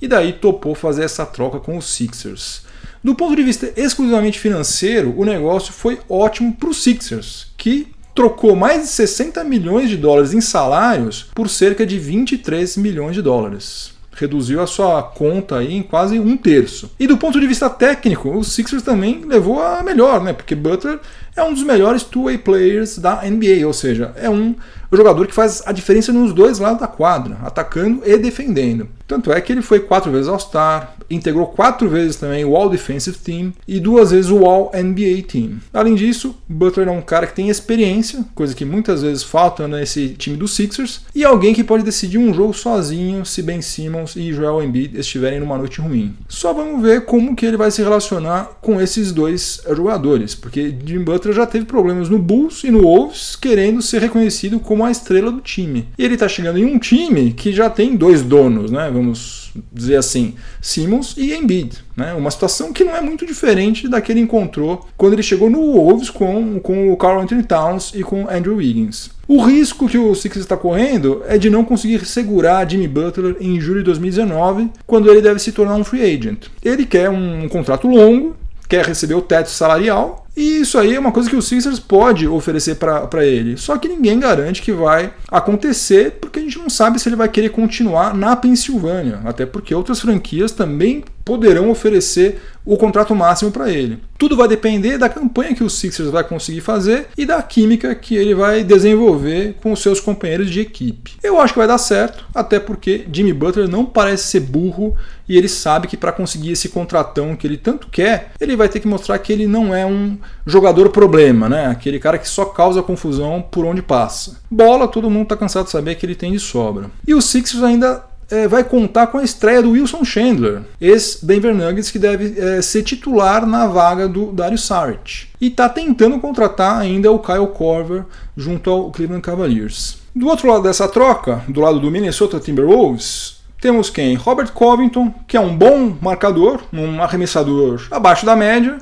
e 0.02 0.10
daí 0.10 0.34
topou 0.34 0.76
fazer 0.76 1.06
essa 1.06 1.26
troca 1.26 1.62
com 1.62 1.78
os 1.78 1.86
Sixers. 1.86 2.73
Do 3.04 3.14
ponto 3.14 3.36
de 3.36 3.44
vista 3.44 3.70
exclusivamente 3.76 4.40
financeiro, 4.40 5.14
o 5.18 5.26
negócio 5.26 5.74
foi 5.74 6.00
ótimo 6.08 6.54
para 6.54 6.70
os 6.70 6.82
Sixers, 6.82 7.48
que 7.58 7.88
trocou 8.16 8.56
mais 8.56 8.84
de 8.84 8.88
60 8.88 9.44
milhões 9.44 9.90
de 9.90 9.98
dólares 9.98 10.34
em 10.34 10.40
salários 10.40 11.28
por 11.36 11.50
cerca 11.50 11.86
de 11.86 12.00
23 12.00 12.78
milhões 12.78 13.14
de 13.14 13.22
dólares. 13.22 13.92
Reduziu 14.14 14.62
a 14.62 14.68
sua 14.68 15.04
conta 15.04 15.58
aí 15.58 15.74
em 15.74 15.84
quase 15.84 16.18
um 16.18 16.38
terço. 16.38 16.92
E 16.98 17.06
do 17.06 17.18
ponto 17.18 17.42
de 17.42 17.48
vista 17.48 17.70
técnico, 17.70 18.30
o 18.30 18.44
Sixers 18.44 18.84
também 18.84 19.26
levou 19.26 19.62
a 19.62 19.84
melhor, 19.84 20.24
né? 20.24 20.32
Porque 20.32 20.56
Butler 20.56 21.00
é 21.36 21.44
um 21.44 21.54
dos 21.54 21.64
melhores 21.64 22.04
two-way 22.04 22.38
players 22.38 23.00
da 23.00 23.22
NBA, 23.24 23.68
ou 23.68 23.74
seja, 23.74 24.14
é 24.16 24.30
um 24.30 24.56
jogador 24.92 25.28
que 25.28 25.34
faz 25.34 25.62
a 25.66 25.74
diferença 25.74 26.14
nos 26.14 26.32
dois 26.32 26.60
lados 26.60 26.80
da 26.80 26.88
quadra, 26.88 27.38
atacando 27.44 28.02
e 28.06 28.18
defendendo. 28.18 28.88
Tanto 29.08 29.32
é 29.32 29.40
que 29.42 29.52
ele 29.52 29.62
foi 29.62 29.80
quatro 29.80 30.12
vezes 30.12 30.28
All-Star, 30.28 30.96
integrou 31.10 31.48
quatro 31.48 31.90
vezes 31.90 32.16
também 32.16 32.46
o 32.46 32.56
All 32.56 32.70
Defensive 32.70 33.18
Team 33.18 33.54
e 33.68 33.80
duas 33.80 34.12
vezes 34.12 34.32
o 34.32 34.46
All 34.46 34.72
NBA 34.74 35.24
Team. 35.28 35.60
Além 35.74 35.96
disso, 35.96 36.36
Butler 36.48 36.88
é 36.88 36.92
um 36.92 37.02
cara 37.02 37.28
que 37.28 37.36
tem 37.36 37.50
experiência, 37.50 38.26
coisa 38.34 38.56
que 38.56 38.66
muitas 38.66 39.02
vezes 39.02 39.24
falta 39.24 39.68
nesse 39.68 40.10
time 40.10 40.38
dos 40.38 40.56
Sixers, 40.56 41.02
e 41.14 41.24
alguém 41.24 41.54
que 41.54 41.64
pode 41.64 41.84
decidir 41.84 42.18
um 42.18 42.34
jogo 42.34 42.54
sozinho 42.54 43.26
se 43.26 43.42
Ben 43.42 43.62
Simmons 43.62 44.16
e 44.16 44.34
Joel 44.34 44.64
Embiid 44.64 44.98
estiverem 44.98 45.40
numa 45.40 45.58
noite 45.58 45.82
ruim. 45.82 46.16
Só 46.28 46.54
vamos 46.54 46.82
ver 46.82 47.06
como 47.06 47.36
que 47.36 47.46
ele 47.46 47.58
vai 47.58 47.72
se 47.72 47.82
relacionar 47.82 48.58
com 48.62 48.80
esses 48.80 49.12
dois 49.12 49.62
jogadores, 49.76 50.36
porque 50.36 50.74
Jim 50.86 51.00
Butler 51.00 51.34
já 51.34 51.46
teve 51.46 51.66
problemas 51.66 52.10
no 52.10 52.20
Bulls 52.20 52.64
e 52.64 52.72
no 52.72 52.82
Wolves 52.82 53.36
querendo 53.36 53.82
ser 53.82 54.02
reconhecido 54.02 54.60
como 54.60 54.86
a 54.86 54.92
estrela 54.92 55.32
do 55.32 55.42
time. 55.42 55.88
E 55.98 56.04
ele 56.04 56.14
está 56.14 56.28
chegando 56.28 56.60
em 56.60 56.66
um 56.66 56.80
time 56.80 57.32
que 57.34 57.52
já 57.52 57.70
tem 57.70 57.96
dois 57.96 58.22
donos, 58.22 58.72
né? 58.72 58.90
Vamos 58.94 59.52
dizer 59.72 59.98
assim, 59.98 60.36
Simmons 60.62 61.16
e 61.18 61.34
Embiid. 61.34 61.84
Né? 61.96 62.14
Uma 62.14 62.32
situação 62.32 62.72
que 62.72 62.84
não 62.84 62.96
é 62.96 63.02
muito 63.02 63.26
diferente 63.26 63.88
da 63.88 64.00
que 64.02 64.12
ele 64.12 64.22
encontrou 64.22 64.88
quando 64.96 65.14
ele 65.14 65.24
chegou 65.24 65.50
no 65.50 65.74
Wolves 65.74 66.10
com, 66.10 66.60
com 66.60 66.92
o 66.92 66.98
Carl 66.98 67.20
Anthony 67.22 67.44
Towns 67.44 67.92
e 67.96 68.04
com 68.04 68.30
Andrew 68.30 68.58
Wiggins. 68.58 69.12
O 69.28 69.42
risco 69.42 69.88
que 69.88 69.98
o 69.98 70.14
Sixers 70.14 70.44
está 70.46 70.58
correndo 70.58 71.24
é 71.28 71.38
de 71.38 71.50
não 71.50 71.64
conseguir 71.64 72.06
segurar 72.06 72.70
Jimmy 72.70 72.88
Butler 72.88 73.38
em 73.40 73.60
julho 73.60 73.80
de 73.80 73.86
2019, 73.86 74.70
quando 74.86 75.10
ele 75.10 75.22
deve 75.22 75.40
se 75.40 75.52
tornar 75.52 75.76
um 75.76 75.84
free 75.84 76.02
agent. 76.02 76.48
Ele 76.64 76.86
quer 76.86 77.10
um, 77.10 77.48
contrato 77.48 77.88
longo, 77.88 78.36
quer 78.68 78.86
receber 78.86 79.14
o 79.14 79.22
teto 79.22 79.50
salarial 79.50 80.23
e 80.36 80.62
isso 80.62 80.80
aí 80.80 80.96
é 80.96 81.00
uma 81.00 81.12
coisa 81.12 81.30
que 81.30 81.36
o 81.36 81.42
Sixers 81.42 81.80
pode 81.80 82.28
oferecer 82.28 82.76
para 82.76 83.26
ele. 83.26 83.56
Só 83.56 83.78
que 83.78 83.88
ninguém 83.88 84.20
garante 84.20 84.62
que 84.62 84.72
vai 84.72 85.14
acontecer, 85.30 86.18
porque 86.20 86.40
a 86.40 86.42
gente 86.42 86.58
não 86.58 86.70
sabe 86.70 87.00
se 87.00 87.08
ele 87.08 87.16
vai 87.16 87.30
querer 87.30 87.50
continuar 87.50 88.16
na 88.16 88.36
Pensilvânia. 88.36 89.22
Até 89.26 89.46
porque 89.46 89.76
outras 89.76 90.00
franquias 90.00 90.52
também 90.52 91.04
poderão 91.24 91.70
oferecer 91.70 92.42
o 92.66 92.78
contrato 92.78 93.16
máximo 93.16 93.52
para 93.52 93.70
ele. 93.70 94.00
Tudo 94.18 94.36
vai 94.36 94.48
depender 94.48 94.98
da 94.98 95.10
campanha 95.10 95.56
que 95.56 95.64
o 95.64 95.70
Sixers 95.70 96.10
vai 96.10 96.24
conseguir 96.24 96.62
fazer 96.62 97.08
e 97.18 97.26
da 97.26 97.42
química 97.42 97.94
que 97.96 98.16
ele 98.16 98.34
vai 98.34 98.64
desenvolver 98.64 99.56
com 99.62 99.72
os 99.72 99.82
seus 99.82 100.00
companheiros 100.00 100.50
de 100.50 100.62
equipe. 100.62 101.14
Eu 101.22 101.40
acho 101.40 101.54
que 101.54 101.60
vai 101.60 101.68
dar 101.68 101.78
certo, 101.78 102.26
até 102.34 102.60
porque 102.60 103.06
Jimmy 103.12 103.34
Butler 103.34 103.68
não 103.68 103.86
parece 103.86 104.28
ser 104.28 104.42
burro 104.42 104.96
e 105.28 105.38
ele 105.38 105.50
sabe 105.50 105.88
que 105.88 105.98
para 105.98 106.12
conseguir 106.12 106.52
esse 106.52 106.70
contratão 106.70 107.36
que 107.36 107.48
ele 107.48 107.58
tanto 107.58 107.88
quer, 107.88 108.32
ele 108.40 108.56
vai 108.56 108.68
ter 108.70 108.80
que 108.80 108.88
mostrar 108.88 109.18
que 109.20 109.32
ele 109.32 109.48
não 109.48 109.74
é 109.74 109.86
um 109.86 110.18
jogador 110.46 110.90
problema, 110.90 111.50
né? 111.50 111.68
Aquele 111.68 112.00
cara 112.00 112.18
que 112.18 112.28
só 112.28 112.46
causa 112.46 112.82
confusão 112.82 113.44
por 113.52 113.66
onde 113.66 113.82
passa. 113.82 114.40
Bola, 114.50 114.88
todo 114.88 115.10
mundo 115.10 115.24
está 115.24 115.38
cansado 115.38 115.66
de 115.66 115.72
saber 115.72 115.96
que 115.96 116.06
ele 116.06 116.16
tem 116.16 116.32
de 116.32 116.40
sobra. 116.40 116.90
E 117.08 117.14
o 117.14 117.22
Sixers 117.22 117.64
ainda 117.64 118.04
é, 118.30 118.48
vai 118.48 118.64
contar 118.64 119.08
com 119.08 119.18
a 119.18 119.24
estreia 119.24 119.62
do 119.62 119.72
Wilson 119.72 120.04
Chandler, 120.04 120.62
ex-Denver 120.82 121.54
Nuggets, 121.54 121.92
que 121.92 122.00
deve 122.00 122.40
é, 122.40 122.62
ser 122.62 122.84
titular 122.84 123.46
na 123.46 123.68
vaga 123.68 124.08
do 124.08 124.32
Dario 124.32 124.58
Saric. 124.58 125.28
E 125.40 125.48
está 125.48 125.70
tentando 125.70 126.20
contratar 126.20 126.80
ainda 126.80 127.12
o 127.12 127.20
Kyle 127.20 127.48
Korver 127.48 128.06
junto 128.36 128.70
ao 128.70 128.92
Cleveland 128.92 129.22
Cavaliers. 129.22 129.98
Do 130.16 130.28
outro 130.28 130.48
lado 130.48 130.64
dessa 130.64 130.88
troca, 130.88 131.44
do 131.48 131.62
lado 131.62 131.80
do 131.80 131.92
Minnesota 131.92 132.40
Timberwolves, 132.40 133.44
temos 133.60 133.90
quem? 133.90 134.16
Robert 134.16 134.52
Covington, 134.52 135.14
que 135.28 135.38
é 135.38 135.40
um 135.40 135.56
bom 135.56 135.96
marcador, 136.02 136.62
um 136.74 137.02
arremessador 137.02 137.88
abaixo 137.90 138.26
da 138.26 138.36
média, 138.36 138.78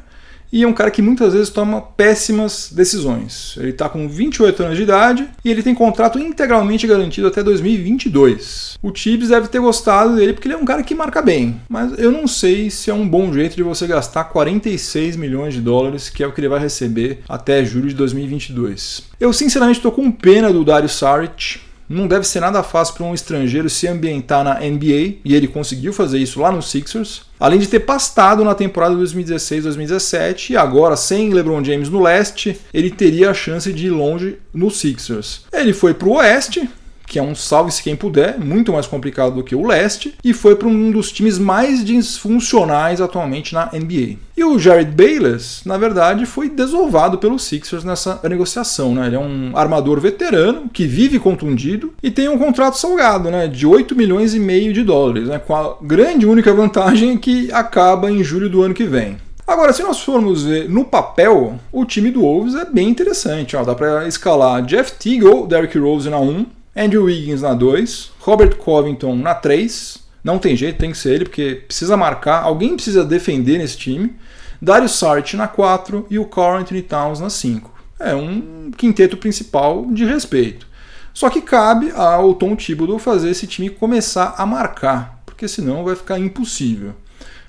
e 0.51 0.63
é 0.63 0.67
um 0.67 0.73
cara 0.73 0.91
que 0.91 1.01
muitas 1.01 1.33
vezes 1.33 1.49
toma 1.49 1.81
péssimas 1.81 2.69
decisões. 2.71 3.55
Ele 3.57 3.69
está 3.69 3.87
com 3.87 4.07
28 4.07 4.63
anos 4.63 4.77
de 4.77 4.83
idade 4.83 5.27
e 5.43 5.49
ele 5.49 5.63
tem 5.63 5.73
contrato 5.73 6.19
integralmente 6.19 6.85
garantido 6.85 7.27
até 7.27 7.41
2022. 7.41 8.77
O 8.81 8.91
Tibbs 8.91 9.29
deve 9.29 9.47
ter 9.47 9.59
gostado 9.59 10.15
dele 10.15 10.33
porque 10.33 10.47
ele 10.47 10.55
é 10.55 10.57
um 10.57 10.65
cara 10.65 10.83
que 10.83 10.93
marca 10.93 11.21
bem, 11.21 11.61
mas 11.69 11.97
eu 11.97 12.11
não 12.11 12.27
sei 12.27 12.69
se 12.69 12.89
é 12.89 12.93
um 12.93 13.07
bom 13.07 13.31
jeito 13.31 13.55
de 13.55 13.63
você 13.63 13.87
gastar 13.87 14.25
46 14.25 15.15
milhões 15.15 15.53
de 15.53 15.61
dólares, 15.61 16.09
que 16.09 16.23
é 16.23 16.27
o 16.27 16.33
que 16.33 16.41
ele 16.41 16.49
vai 16.49 16.59
receber 16.59 17.19
até 17.27 17.63
julho 17.63 17.87
de 17.87 17.95
2022. 17.95 19.03
Eu 19.19 19.31
sinceramente 19.31 19.79
estou 19.79 19.91
com 19.91 20.11
pena 20.11 20.51
do 20.51 20.63
Dario 20.63 20.89
Saric, 20.89 21.59
não 21.91 22.07
deve 22.07 22.27
ser 22.27 22.39
nada 22.39 22.63
fácil 22.63 22.95
para 22.95 23.05
um 23.05 23.13
estrangeiro 23.13 23.69
se 23.69 23.87
ambientar 23.87 24.43
na 24.43 24.59
NBA, 24.59 25.19
e 25.23 25.35
ele 25.35 25.47
conseguiu 25.47 25.91
fazer 25.91 26.19
isso 26.19 26.39
lá 26.39 26.51
no 26.51 26.61
Sixers. 26.61 27.23
Além 27.39 27.59
de 27.59 27.67
ter 27.67 27.81
pastado 27.81 28.43
na 28.43 28.53
temporada 28.53 28.95
2016-2017 28.95 30.51
e 30.51 30.57
agora 30.57 30.95
sem 30.95 31.33
LeBron 31.33 31.63
James 31.63 31.89
no 31.89 32.01
leste, 32.01 32.59
ele 32.73 32.91
teria 32.91 33.31
a 33.31 33.33
chance 33.33 33.71
de 33.73 33.87
ir 33.87 33.89
longe 33.89 34.37
no 34.53 34.69
Sixers. 34.69 35.41
Ele 35.51 35.73
foi 35.73 35.93
para 35.93 36.07
o 36.07 36.13
oeste, 36.13 36.69
que 37.11 37.19
é 37.19 37.21
um 37.21 37.35
salve-se 37.35 37.83
quem 37.83 37.93
puder, 37.93 38.39
muito 38.39 38.71
mais 38.71 38.87
complicado 38.87 39.35
do 39.35 39.43
que 39.43 39.53
o 39.53 39.67
leste, 39.67 40.15
e 40.23 40.31
foi 40.31 40.55
para 40.55 40.69
um 40.69 40.89
dos 40.91 41.11
times 41.11 41.37
mais 41.37 41.83
disfuncionais 41.83 43.01
atualmente 43.01 43.53
na 43.53 43.65
NBA. 43.65 44.15
E 44.37 44.45
o 44.45 44.57
Jared 44.57 44.91
Bayless, 44.91 45.67
na 45.67 45.77
verdade, 45.77 46.25
foi 46.25 46.47
desovado 46.47 47.17
pelos 47.17 47.43
Sixers 47.43 47.83
nessa 47.83 48.17
negociação. 48.23 48.95
Né? 48.95 49.07
Ele 49.07 49.17
é 49.17 49.19
um 49.19 49.51
armador 49.55 49.99
veterano 49.99 50.69
que 50.71 50.87
vive 50.87 51.19
contundido 51.19 51.93
e 52.01 52.09
tem 52.09 52.29
um 52.29 52.37
contrato 52.37 52.77
salgado 52.77 53.29
né? 53.29 53.45
de 53.45 53.67
8 53.67 53.93
milhões 53.93 54.33
e 54.33 54.39
meio 54.39 54.71
de 54.71 54.81
dólares, 54.81 55.27
né? 55.27 55.37
com 55.37 55.53
a 55.53 55.75
grande 55.81 56.25
única 56.25 56.53
vantagem 56.53 57.17
que 57.17 57.51
acaba 57.51 58.09
em 58.09 58.23
julho 58.23 58.49
do 58.49 58.61
ano 58.61 58.73
que 58.73 58.85
vem. 58.85 59.17
Agora, 59.45 59.73
se 59.73 59.83
nós 59.83 59.99
formos 59.99 60.45
ver 60.45 60.69
no 60.69 60.85
papel, 60.85 61.59
o 61.73 61.83
time 61.83 62.09
do 62.09 62.21
Wolves 62.21 62.55
é 62.55 62.63
bem 62.63 62.87
interessante. 62.87 63.57
Ó, 63.57 63.65
dá 63.65 63.75
para 63.75 64.07
escalar 64.07 64.63
Jeff 64.63 64.93
Teague 64.93 65.25
ou 65.25 65.45
Derrick 65.45 65.77
Rose 65.77 66.09
na 66.09 66.17
1, 66.17 66.45
Andrew 66.75 67.03
Wiggins 67.03 67.41
na 67.41 67.53
2, 67.53 68.11
Robert 68.19 68.55
Covington 68.55 69.15
na 69.15 69.35
3. 69.35 69.99
Não 70.23 70.39
tem 70.39 70.55
jeito, 70.55 70.77
tem 70.77 70.91
que 70.91 70.97
ser 70.97 71.15
ele, 71.15 71.25
porque 71.25 71.63
precisa 71.67 71.97
marcar, 71.97 72.43
alguém 72.43 72.75
precisa 72.75 73.03
defender 73.03 73.57
nesse 73.57 73.77
time. 73.77 74.15
Darius 74.61 74.93
Saric 74.93 75.35
na 75.35 75.47
4 75.47 76.05
e 76.09 76.19
o 76.19 76.25
Carl 76.25 76.57
Anthony 76.57 76.81
Towns 76.81 77.19
na 77.19 77.29
5. 77.29 77.71
É 77.99 78.15
um 78.15 78.71
quinteto 78.77 79.17
principal 79.17 79.85
de 79.91 80.05
respeito. 80.05 80.67
Só 81.13 81.29
que 81.29 81.41
cabe 81.41 81.91
ao 81.93 82.33
Tom 82.33 82.55
Thibodeau 82.55 82.97
fazer 82.97 83.31
esse 83.31 83.47
time 83.47 83.69
começar 83.69 84.35
a 84.37 84.45
marcar, 84.45 85.21
porque 85.25 85.47
senão 85.47 85.83
vai 85.83 85.95
ficar 85.95 86.19
impossível. 86.19 86.93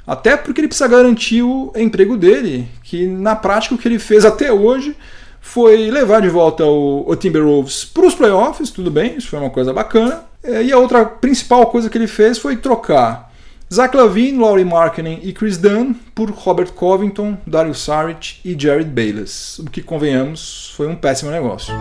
Até 0.06 0.36
porque 0.36 0.60
ele 0.60 0.68
precisa 0.68 0.88
garantir 0.88 1.42
o 1.42 1.72
emprego 1.76 2.16
dele, 2.16 2.66
que 2.82 3.06
na 3.06 3.36
prática 3.36 3.74
o 3.74 3.78
que 3.78 3.86
ele 3.86 4.00
fez 4.00 4.24
até 4.26 4.52
hoje 4.52 4.96
foi 5.42 5.90
levar 5.90 6.22
de 6.22 6.28
volta 6.28 6.64
o, 6.64 7.04
o 7.06 7.16
Timberwolves 7.16 7.84
para 7.84 8.06
os 8.06 8.14
playoffs, 8.14 8.70
tudo 8.70 8.90
bem, 8.90 9.16
isso 9.16 9.28
foi 9.28 9.40
uma 9.40 9.50
coisa 9.50 9.72
bacana. 9.72 10.24
É, 10.42 10.62
e 10.62 10.72
a 10.72 10.78
outra 10.78 11.04
principal 11.04 11.66
coisa 11.66 11.90
que 11.90 11.98
ele 11.98 12.06
fez 12.06 12.38
foi 12.38 12.56
trocar 12.56 13.30
Zach 13.72 13.94
Lavine, 13.94 14.38
Laurie 14.38 14.64
Markkinen 14.64 15.20
e 15.22 15.32
Chris 15.32 15.58
Dunn 15.58 15.94
por 16.14 16.30
Robert 16.30 16.72
Covington, 16.72 17.36
Dario 17.46 17.74
Saric 17.74 18.36
e 18.44 18.56
Jared 18.58 18.88
Bayless, 18.88 19.60
o 19.60 19.64
que, 19.64 19.82
convenhamos, 19.82 20.72
foi 20.76 20.86
um 20.86 20.94
péssimo 20.94 21.30
negócio. 21.30 21.74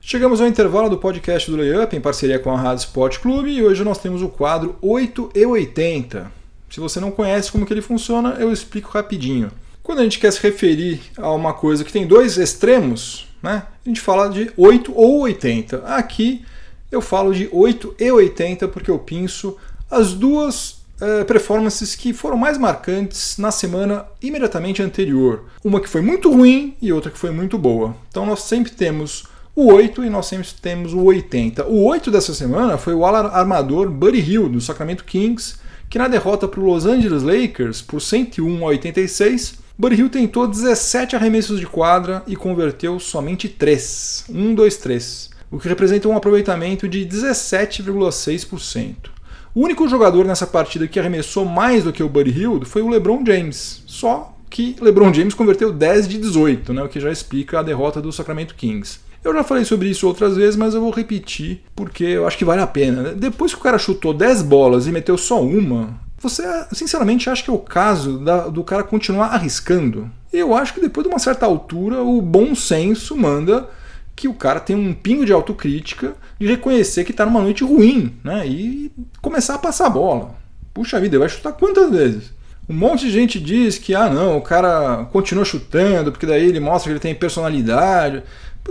Chegamos 0.00 0.40
ao 0.40 0.48
intervalo 0.48 0.90
do 0.90 0.98
podcast 0.98 1.48
do 1.48 1.56
Layup 1.56 1.96
em 1.96 2.00
parceria 2.00 2.40
com 2.40 2.50
a 2.50 2.60
Rádio 2.60 2.84
Sport 2.84 3.20
Clube 3.20 3.50
e 3.50 3.62
hoje 3.62 3.84
nós 3.84 3.98
temos 3.98 4.20
o 4.20 4.28
quadro 4.28 4.76
8 4.82 5.30
e 5.32 5.46
80. 5.46 6.30
Se 6.68 6.80
você 6.80 6.98
não 6.98 7.12
conhece 7.12 7.52
como 7.52 7.64
que 7.64 7.72
ele 7.72 7.80
funciona, 7.80 8.36
eu 8.40 8.52
explico 8.52 8.90
rapidinho. 8.90 9.50
Quando 9.82 9.98
a 9.98 10.04
gente 10.04 10.20
quer 10.20 10.32
se 10.32 10.40
referir 10.40 11.00
a 11.16 11.32
uma 11.32 11.52
coisa 11.52 11.82
que 11.82 11.92
tem 11.92 12.06
dois 12.06 12.38
extremos, 12.38 13.26
né, 13.42 13.64
a 13.84 13.88
gente 13.88 14.00
fala 14.00 14.28
de 14.28 14.50
8 14.56 14.92
ou 14.94 15.22
80. 15.22 15.78
Aqui 15.86 16.44
eu 16.90 17.00
falo 17.00 17.34
de 17.34 17.48
8 17.50 17.96
e 17.98 18.12
80 18.12 18.68
porque 18.68 18.90
eu 18.90 18.98
penso 18.98 19.56
as 19.90 20.12
duas 20.14 20.82
é, 21.00 21.24
performances 21.24 21.96
que 21.96 22.12
foram 22.12 22.36
mais 22.36 22.56
marcantes 22.56 23.36
na 23.38 23.50
semana 23.50 24.06
imediatamente 24.22 24.80
anterior. 24.80 25.46
Uma 25.64 25.80
que 25.80 25.88
foi 25.88 26.00
muito 26.00 26.30
ruim 26.30 26.76
e 26.80 26.92
outra 26.92 27.10
que 27.10 27.18
foi 27.18 27.32
muito 27.32 27.58
boa. 27.58 27.96
Então 28.08 28.24
nós 28.24 28.42
sempre 28.42 28.70
temos 28.70 29.24
o 29.54 29.66
8 29.72 30.04
e 30.04 30.10
nós 30.10 30.26
sempre 30.26 30.46
temos 30.62 30.94
o 30.94 31.02
80. 31.02 31.66
O 31.66 31.84
8 31.86 32.08
dessa 32.08 32.32
semana 32.32 32.78
foi 32.78 32.94
o 32.94 33.04
armador 33.04 33.90
Buddy 33.90 34.20
Hill, 34.20 34.48
do 34.48 34.60
Sacramento 34.60 35.04
Kings, 35.04 35.56
que 35.90 35.98
na 35.98 36.06
derrota 36.06 36.46
para 36.46 36.60
o 36.60 36.64
Los 36.64 36.86
Angeles 36.86 37.24
Lakers 37.24 37.82
por 37.82 38.00
101 38.00 38.62
a 38.62 38.68
86 38.68 39.61
Buddy 39.78 39.96
Hill 39.96 40.10
tentou 40.10 40.46
17 40.46 41.16
arremessos 41.16 41.58
de 41.58 41.66
quadra 41.66 42.22
e 42.26 42.36
converteu 42.36 43.00
somente 43.00 43.48
3. 43.48 44.26
1, 44.28 44.54
2, 44.54 44.76
3. 44.76 45.30
O 45.50 45.58
que 45.58 45.68
representa 45.68 46.08
um 46.08 46.16
aproveitamento 46.16 46.88
de 46.88 47.06
17,6%. 47.06 49.10
O 49.54 49.60
único 49.60 49.88
jogador 49.88 50.24
nessa 50.24 50.46
partida 50.46 50.86
que 50.86 50.98
arremessou 50.98 51.44
mais 51.44 51.84
do 51.84 51.92
que 51.92 52.02
o 52.02 52.08
Buddy 52.08 52.30
Hill 52.30 52.64
foi 52.64 52.82
o 52.82 52.88
LeBron 52.88 53.24
James. 53.24 53.82
Só 53.86 54.36
que 54.48 54.76
LeBron 54.80 55.12
James 55.12 55.34
converteu 55.34 55.72
10 55.72 56.08
de 56.08 56.18
18, 56.18 56.74
né, 56.74 56.82
o 56.82 56.88
que 56.88 57.00
já 57.00 57.10
explica 57.10 57.58
a 57.58 57.62
derrota 57.62 58.00
do 58.00 58.12
Sacramento 58.12 58.54
Kings. 58.54 59.00
Eu 59.24 59.32
já 59.32 59.42
falei 59.42 59.64
sobre 59.64 59.88
isso 59.88 60.06
outras 60.06 60.36
vezes, 60.36 60.56
mas 60.56 60.74
eu 60.74 60.80
vou 60.80 60.90
repetir 60.90 61.62
porque 61.76 62.04
eu 62.04 62.26
acho 62.26 62.36
que 62.36 62.44
vale 62.44 62.60
a 62.60 62.66
pena. 62.66 63.02
Né? 63.02 63.14
Depois 63.16 63.54
que 63.54 63.60
o 63.60 63.62
cara 63.62 63.78
chutou 63.78 64.12
10 64.12 64.42
bolas 64.42 64.86
e 64.86 64.92
meteu 64.92 65.16
só 65.16 65.40
uma, 65.40 65.98
você, 66.22 66.42
sinceramente, 66.72 67.28
acha 67.28 67.42
que 67.42 67.50
é 67.50 67.52
o 67.52 67.58
caso 67.58 68.18
da, 68.18 68.48
do 68.48 68.62
cara 68.62 68.84
continuar 68.84 69.28
arriscando? 69.28 70.10
Eu 70.32 70.54
acho 70.54 70.72
que 70.72 70.80
depois 70.80 71.04
de 71.04 71.12
uma 71.12 71.18
certa 71.18 71.46
altura, 71.46 72.00
o 72.02 72.22
bom 72.22 72.54
senso 72.54 73.16
manda 73.16 73.68
que 74.14 74.28
o 74.28 74.34
cara 74.34 74.60
tem 74.60 74.76
um 74.76 74.94
pingo 74.94 75.26
de 75.26 75.32
autocrítica 75.32 76.14
de 76.38 76.46
reconhecer 76.46 77.04
que 77.04 77.10
está 77.10 77.26
numa 77.26 77.42
noite 77.42 77.64
ruim, 77.64 78.14
né? 78.22 78.46
E 78.46 78.92
começar 79.20 79.54
a 79.54 79.58
passar 79.58 79.86
a 79.86 79.90
bola. 79.90 80.34
Puxa 80.72 81.00
vida, 81.00 81.18
vai 81.18 81.28
chutar 81.28 81.52
quantas 81.52 81.90
vezes? 81.90 82.32
Um 82.68 82.74
monte 82.74 83.06
de 83.06 83.10
gente 83.10 83.40
diz 83.40 83.76
que, 83.76 83.94
ah, 83.94 84.08
não, 84.08 84.38
o 84.38 84.42
cara 84.42 85.06
continua 85.12 85.44
chutando, 85.44 86.12
porque 86.12 86.26
daí 86.26 86.46
ele 86.46 86.60
mostra 86.60 86.88
que 86.88 86.92
ele 86.92 87.00
tem 87.00 87.14
personalidade. 87.14 88.22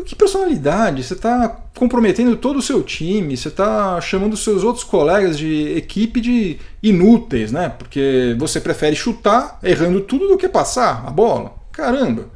Que 0.05 0.15
personalidade? 0.15 1.03
Você 1.03 1.13
está 1.13 1.49
comprometendo 1.77 2.35
todo 2.37 2.57
o 2.57 2.61
seu 2.61 2.81
time, 2.81 3.35
você 3.35 3.49
está 3.49 3.99
chamando 3.99 4.33
os 4.33 4.43
seus 4.43 4.63
outros 4.63 4.85
colegas 4.85 5.37
de 5.37 5.75
equipe 5.77 6.21
de 6.21 6.57
inúteis, 6.81 7.51
né? 7.51 7.69
Porque 7.69 8.35
você 8.39 8.61
prefere 8.61 8.95
chutar 8.95 9.59
errando 9.61 10.01
tudo 10.01 10.27
do 10.27 10.37
que 10.37 10.47
passar 10.47 11.03
a 11.05 11.11
bola. 11.11 11.53
Caramba! 11.71 12.29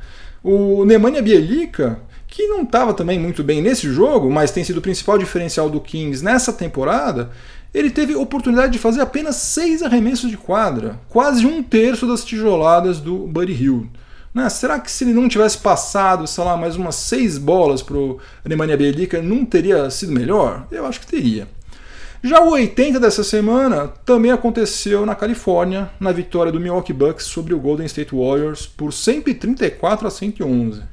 O 0.43 0.83
Nemanja 0.85 1.21
Bielica, 1.21 1.99
que 2.27 2.45
não 2.47 2.63
estava 2.63 2.93
também 2.93 3.17
muito 3.17 3.43
bem 3.43 3.61
nesse 3.61 3.89
jogo, 3.89 4.29
mas 4.29 4.51
tem 4.51 4.63
sido 4.63 4.77
o 4.77 4.81
principal 4.81 5.17
diferencial 5.17 5.69
do 5.69 5.79
Kings 5.79 6.23
nessa 6.23 6.51
temporada, 6.51 7.31
ele 7.73 7.89
teve 7.89 8.15
oportunidade 8.15 8.73
de 8.73 8.79
fazer 8.79 9.01
apenas 9.01 9.37
seis 9.37 9.81
arremessos 9.81 10.29
de 10.29 10.37
quadra, 10.37 10.99
quase 11.09 11.45
um 11.45 11.63
terço 11.63 12.05
das 12.05 12.23
tijoladas 12.23 12.99
do 12.99 13.27
Buddy 13.27 13.53
Hill. 13.53 13.89
Né? 14.35 14.49
Será 14.49 14.81
que 14.81 14.91
se 14.91 15.05
ele 15.05 15.13
não 15.13 15.29
tivesse 15.29 15.57
passado, 15.57 16.27
sei 16.27 16.43
lá, 16.43 16.57
mais 16.57 16.75
umas 16.75 16.95
seis 16.95 17.37
bolas 17.37 17.81
para 17.81 17.95
o 17.95 18.19
Nemanja 18.43 18.75
Bjelica, 18.75 19.21
não 19.21 19.45
teria 19.45 19.89
sido 19.89 20.11
melhor? 20.11 20.67
Eu 20.69 20.85
acho 20.85 20.99
que 20.99 21.07
teria. 21.07 21.47
Já 22.21 22.41
o 22.41 22.49
80 22.49 22.99
dessa 22.99 23.23
semana 23.23 23.87
também 24.03 24.31
aconteceu 24.31 25.05
na 25.05 25.15
Califórnia, 25.15 25.89
na 26.01 26.11
vitória 26.11 26.51
do 26.51 26.59
Milwaukee 26.59 26.91
Bucks 26.91 27.25
sobre 27.27 27.53
o 27.53 27.59
Golden 27.59 27.85
State 27.85 28.13
Warriors 28.13 28.67
por 28.67 28.91
134 28.91 30.05
a 30.05 30.11
111. 30.11 30.83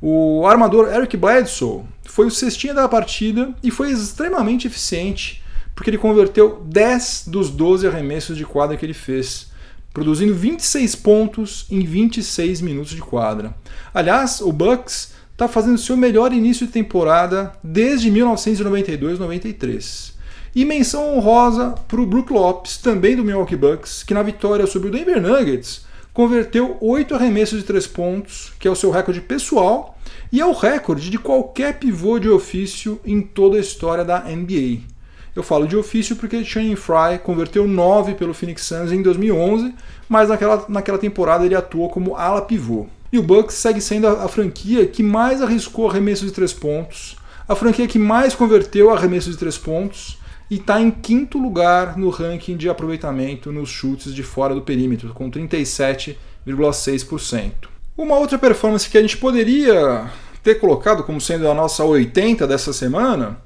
O 0.00 0.46
armador 0.46 0.88
Eric 0.88 1.18
Bledsoe 1.18 1.82
foi 2.04 2.26
o 2.26 2.30
cestinha 2.30 2.72
da 2.72 2.88
partida 2.88 3.52
e 3.62 3.70
foi 3.70 3.90
extremamente 3.90 4.68
eficiente, 4.68 5.42
porque 5.74 5.90
ele 5.90 5.98
converteu 5.98 6.62
10 6.64 7.24
dos 7.26 7.50
12 7.50 7.86
arremessos 7.86 8.36
de 8.38 8.46
quadra 8.46 8.76
que 8.76 8.86
ele 8.86 8.94
fez 8.94 9.50
produzindo 9.96 10.34
26 10.34 10.94
pontos 10.96 11.64
em 11.70 11.80
26 11.80 12.60
minutos 12.60 12.92
de 12.92 13.00
quadra. 13.00 13.54
Aliás, 13.94 14.42
o 14.42 14.52
Bucks 14.52 15.14
está 15.32 15.48
fazendo 15.48 15.78
seu 15.78 15.96
melhor 15.96 16.34
início 16.34 16.66
de 16.66 16.72
temporada 16.74 17.54
desde 17.64 18.12
1992-93. 18.12 20.12
E 20.54 20.66
menção 20.66 21.16
honrosa 21.16 21.70
para 21.88 21.98
o 21.98 22.04
Brook 22.04 22.30
Lopes, 22.30 22.76
também 22.76 23.16
do 23.16 23.24
Milwaukee 23.24 23.56
Bucks, 23.56 24.02
que 24.02 24.12
na 24.12 24.22
vitória 24.22 24.66
sobre 24.66 24.88
o 24.88 24.90
Denver 24.90 25.18
Nuggets 25.18 25.86
converteu 26.12 26.76
8 26.78 27.14
arremessos 27.14 27.60
de 27.60 27.64
3 27.64 27.86
pontos, 27.86 28.52
que 28.58 28.68
é 28.68 28.70
o 28.70 28.76
seu 28.76 28.90
recorde 28.90 29.22
pessoal 29.22 29.98
e 30.30 30.42
é 30.42 30.44
o 30.44 30.52
recorde 30.52 31.08
de 31.08 31.16
qualquer 31.16 31.78
pivô 31.78 32.18
de 32.18 32.28
ofício 32.28 33.00
em 33.02 33.22
toda 33.22 33.56
a 33.56 33.60
história 33.60 34.04
da 34.04 34.24
NBA. 34.24 34.94
Eu 35.36 35.42
falo 35.42 35.68
de 35.68 35.76
ofício 35.76 36.16
porque 36.16 36.42
Channing 36.42 36.76
Fry 36.76 37.18
converteu 37.22 37.68
9 37.68 38.14
pelo 38.14 38.32
Phoenix 38.32 38.62
Suns 38.62 38.90
em 38.90 39.02
2011, 39.02 39.74
mas 40.08 40.30
naquela, 40.30 40.64
naquela 40.66 40.96
temporada 40.96 41.44
ele 41.44 41.54
atuou 41.54 41.90
como 41.90 42.16
ala 42.16 42.40
pivô. 42.40 42.86
E 43.12 43.18
o 43.18 43.22
Bucks 43.22 43.54
segue 43.54 43.82
sendo 43.82 44.06
a, 44.06 44.24
a 44.24 44.28
franquia 44.28 44.86
que 44.86 45.02
mais 45.02 45.42
arriscou 45.42 45.90
arremessos 45.90 46.28
de 46.28 46.32
3 46.32 46.54
pontos, 46.54 47.18
a 47.46 47.54
franquia 47.54 47.86
que 47.86 47.98
mais 47.98 48.34
converteu 48.34 48.90
arremessos 48.90 49.34
de 49.34 49.38
3 49.38 49.58
pontos 49.58 50.16
e 50.50 50.54
está 50.54 50.80
em 50.80 50.90
quinto 50.90 51.38
lugar 51.38 51.98
no 51.98 52.08
ranking 52.08 52.56
de 52.56 52.70
aproveitamento 52.70 53.52
nos 53.52 53.68
chutes 53.68 54.14
de 54.14 54.22
fora 54.22 54.54
do 54.54 54.62
perímetro, 54.62 55.12
com 55.12 55.30
37,6%. 55.30 57.52
Uma 57.94 58.16
outra 58.16 58.38
performance 58.38 58.88
que 58.88 58.96
a 58.96 59.02
gente 59.02 59.18
poderia 59.18 60.10
ter 60.42 60.54
colocado 60.54 61.04
como 61.04 61.20
sendo 61.20 61.46
a 61.50 61.52
nossa 61.52 61.84
80 61.84 62.46
dessa 62.46 62.72
semana 62.72 63.44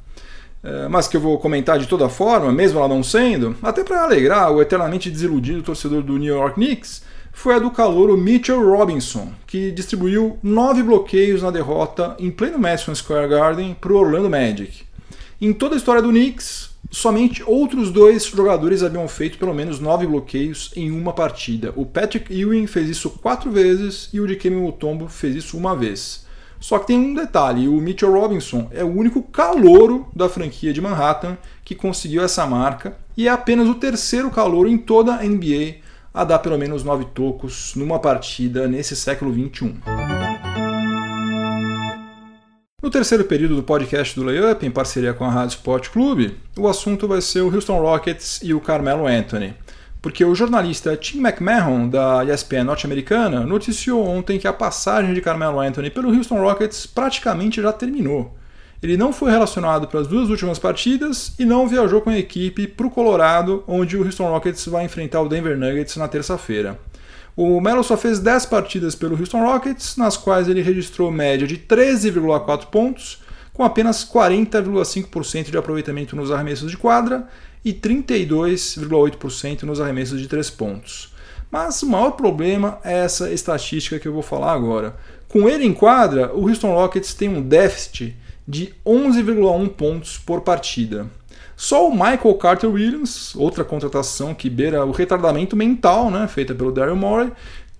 mas 0.90 1.08
que 1.08 1.16
eu 1.16 1.20
vou 1.20 1.38
comentar 1.38 1.78
de 1.78 1.86
toda 1.86 2.08
forma, 2.08 2.52
mesmo 2.52 2.78
ela 2.78 2.88
não 2.88 3.02
sendo, 3.02 3.56
até 3.62 3.82
para 3.82 4.04
alegrar 4.04 4.52
o 4.52 4.60
eternamente 4.60 5.10
desiludido 5.10 5.62
torcedor 5.62 6.02
do 6.02 6.18
New 6.18 6.34
York 6.34 6.54
Knicks, 6.54 7.02
foi 7.32 7.54
a 7.54 7.58
do 7.58 7.70
calouro 7.70 8.16
Mitchell 8.16 8.62
Robinson, 8.62 9.32
que 9.46 9.70
distribuiu 9.70 10.38
nove 10.42 10.82
bloqueios 10.82 11.42
na 11.42 11.50
derrota 11.50 12.14
em 12.18 12.30
pleno 12.30 12.58
Madison 12.58 12.94
Square 12.94 13.28
Garden 13.28 13.76
para 13.80 13.92
o 13.92 13.96
Orlando 13.96 14.28
Magic. 14.28 14.82
Em 15.40 15.52
toda 15.52 15.74
a 15.74 15.78
história 15.78 16.02
do 16.02 16.10
Knicks, 16.10 16.70
somente 16.90 17.42
outros 17.46 17.90
dois 17.90 18.26
jogadores 18.26 18.82
haviam 18.82 19.08
feito 19.08 19.38
pelo 19.38 19.54
menos 19.54 19.80
nove 19.80 20.06
bloqueios 20.06 20.70
em 20.76 20.90
uma 20.90 21.12
partida. 21.12 21.72
O 21.76 21.86
Patrick 21.86 22.30
Ewing 22.32 22.66
fez 22.66 22.88
isso 22.88 23.10
quatro 23.10 23.50
vezes 23.50 24.10
e 24.12 24.20
o 24.20 24.26
Dikembe 24.26 24.56
Mutombo 24.56 25.08
fez 25.08 25.36
isso 25.36 25.56
uma 25.56 25.74
vez. 25.74 26.26
Só 26.60 26.78
que 26.78 26.88
tem 26.88 26.98
um 26.98 27.14
detalhe: 27.14 27.66
o 27.66 27.80
Mitchell 27.80 28.12
Robinson 28.12 28.68
é 28.70 28.84
o 28.84 28.94
único 28.94 29.22
calouro 29.22 30.06
da 30.14 30.28
franquia 30.28 30.72
de 30.72 30.80
Manhattan 30.80 31.38
que 31.64 31.74
conseguiu 31.74 32.22
essa 32.22 32.46
marca 32.46 32.96
e 33.16 33.26
é 33.26 33.30
apenas 33.30 33.66
o 33.66 33.74
terceiro 33.74 34.30
calouro 34.30 34.68
em 34.68 34.76
toda 34.76 35.14
a 35.14 35.24
NBA 35.24 35.76
a 36.12 36.24
dar 36.24 36.40
pelo 36.40 36.58
menos 36.58 36.84
nove 36.84 37.06
tocos 37.14 37.74
numa 37.74 37.98
partida 37.98 38.68
nesse 38.68 38.94
século 38.94 39.32
XXI. 39.32 39.74
No 42.82 42.90
terceiro 42.90 43.24
período 43.24 43.56
do 43.56 43.62
podcast 43.62 44.18
do 44.18 44.24
Layup, 44.24 44.64
em 44.64 44.70
parceria 44.70 45.12
com 45.12 45.24
a 45.24 45.30
Rádio 45.30 45.56
Sport 45.56 45.90
Clube, 45.90 46.36
o 46.58 46.66
assunto 46.66 47.06
vai 47.06 47.20
ser 47.20 47.42
o 47.42 47.54
Houston 47.54 47.78
Rockets 47.78 48.40
e 48.42 48.54
o 48.54 48.60
Carmelo 48.60 49.06
Anthony 49.06 49.54
porque 50.02 50.24
o 50.24 50.34
jornalista 50.34 50.96
Tim 50.96 51.18
McMahon, 51.18 51.88
da 51.88 52.24
ESPN 52.24 52.64
norte-americana, 52.64 53.40
noticiou 53.40 54.06
ontem 54.06 54.38
que 54.38 54.48
a 54.48 54.52
passagem 54.52 55.12
de 55.12 55.20
Carmelo 55.20 55.60
Anthony 55.60 55.90
pelo 55.90 56.14
Houston 56.14 56.40
Rockets 56.40 56.86
praticamente 56.86 57.60
já 57.60 57.72
terminou. 57.72 58.34
Ele 58.82 58.96
não 58.96 59.12
foi 59.12 59.30
relacionado 59.30 59.86
para 59.86 60.00
as 60.00 60.06
duas 60.06 60.30
últimas 60.30 60.58
partidas 60.58 61.34
e 61.38 61.44
não 61.44 61.68
viajou 61.68 62.00
com 62.00 62.08
a 62.08 62.18
equipe 62.18 62.66
para 62.66 62.86
o 62.86 62.90
Colorado, 62.90 63.62
onde 63.68 63.94
o 63.94 64.02
Houston 64.02 64.30
Rockets 64.30 64.66
vai 64.66 64.86
enfrentar 64.86 65.20
o 65.20 65.28
Denver 65.28 65.58
Nuggets 65.58 65.96
na 65.96 66.08
terça-feira. 66.08 66.78
O 67.36 67.60
Melo 67.60 67.84
só 67.84 67.96
fez 67.96 68.18
10 68.18 68.46
partidas 68.46 68.94
pelo 68.94 69.18
Houston 69.18 69.44
Rockets, 69.44 69.98
nas 69.98 70.16
quais 70.16 70.48
ele 70.48 70.62
registrou 70.62 71.10
média 71.10 71.46
de 71.46 71.58
13,4 71.58 72.66
pontos, 72.66 73.22
com 73.52 73.62
apenas 73.62 74.02
40,5% 74.02 75.50
de 75.50 75.58
aproveitamento 75.58 76.16
nos 76.16 76.30
arremessos 76.30 76.70
de 76.70 76.78
quadra 76.78 77.28
e 77.64 77.72
32,8% 77.72 79.62
nos 79.62 79.80
arremessos 79.80 80.20
de 80.20 80.28
três 80.28 80.50
pontos. 80.50 81.12
Mas 81.50 81.82
o 81.82 81.88
maior 81.88 82.12
problema 82.12 82.78
é 82.84 83.00
essa 83.00 83.30
estatística 83.30 83.98
que 83.98 84.06
eu 84.06 84.12
vou 84.12 84.22
falar 84.22 84.52
agora. 84.52 84.96
Com 85.28 85.48
ele 85.48 85.64
em 85.64 85.72
quadra, 85.72 86.32
o 86.34 86.48
Houston 86.48 86.72
Rockets 86.74 87.14
tem 87.14 87.28
um 87.28 87.42
déficit 87.42 88.16
de 88.46 88.74
11,1 88.86 89.68
pontos 89.68 90.18
por 90.18 90.40
partida. 90.40 91.06
Só 91.56 91.88
o 91.88 91.92
Michael 91.92 92.34
Carter 92.36 92.70
Williams, 92.70 93.34
outra 93.36 93.64
contratação 93.64 94.34
que 94.34 94.48
beira 94.48 94.84
o 94.84 94.92
retardamento 94.92 95.54
mental, 95.54 96.10
né, 96.10 96.26
feita 96.26 96.54
pelo 96.54 96.72
Daryl 96.72 96.96
Morey, 96.96 97.30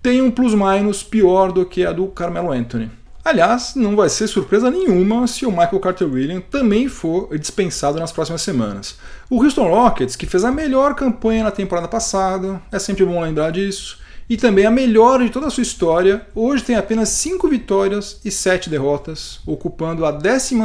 tem 0.03 0.21
um 0.21 0.31
plus-minus 0.31 1.03
pior 1.03 1.51
do 1.51 1.65
que 1.65 1.85
a 1.85 1.91
do 1.91 2.07
Carmelo 2.07 2.51
Anthony. 2.51 2.91
Aliás, 3.23 3.75
não 3.75 3.95
vai 3.95 4.09
ser 4.09 4.27
surpresa 4.27 4.71
nenhuma 4.71 5.27
se 5.27 5.45
o 5.45 5.51
Michael 5.51 5.79
Carter 5.79 6.11
Williams 6.11 6.45
também 6.49 6.87
for 6.87 7.37
dispensado 7.37 7.99
nas 7.99 8.11
próximas 8.11 8.41
semanas. 8.41 8.97
O 9.29 9.43
Houston 9.43 9.69
Rockets, 9.69 10.15
que 10.15 10.25
fez 10.25 10.43
a 10.43 10.51
melhor 10.51 10.95
campanha 10.95 11.43
na 11.43 11.51
temporada 11.51 11.87
passada, 11.87 12.59
é 12.71 12.79
sempre 12.79 13.05
bom 13.05 13.21
lembrar 13.21 13.51
disso, 13.51 13.99
e 14.27 14.37
também 14.37 14.65
a 14.65 14.71
melhor 14.71 15.21
de 15.21 15.29
toda 15.29 15.47
a 15.47 15.49
sua 15.51 15.61
história, 15.61 16.25
hoje 16.33 16.63
tem 16.63 16.75
apenas 16.75 17.09
5 17.09 17.47
vitórias 17.47 18.19
e 18.25 18.31
7 18.31 18.71
derrotas, 18.71 19.39
ocupando 19.45 20.03
a 20.03 20.11
12 20.11 20.55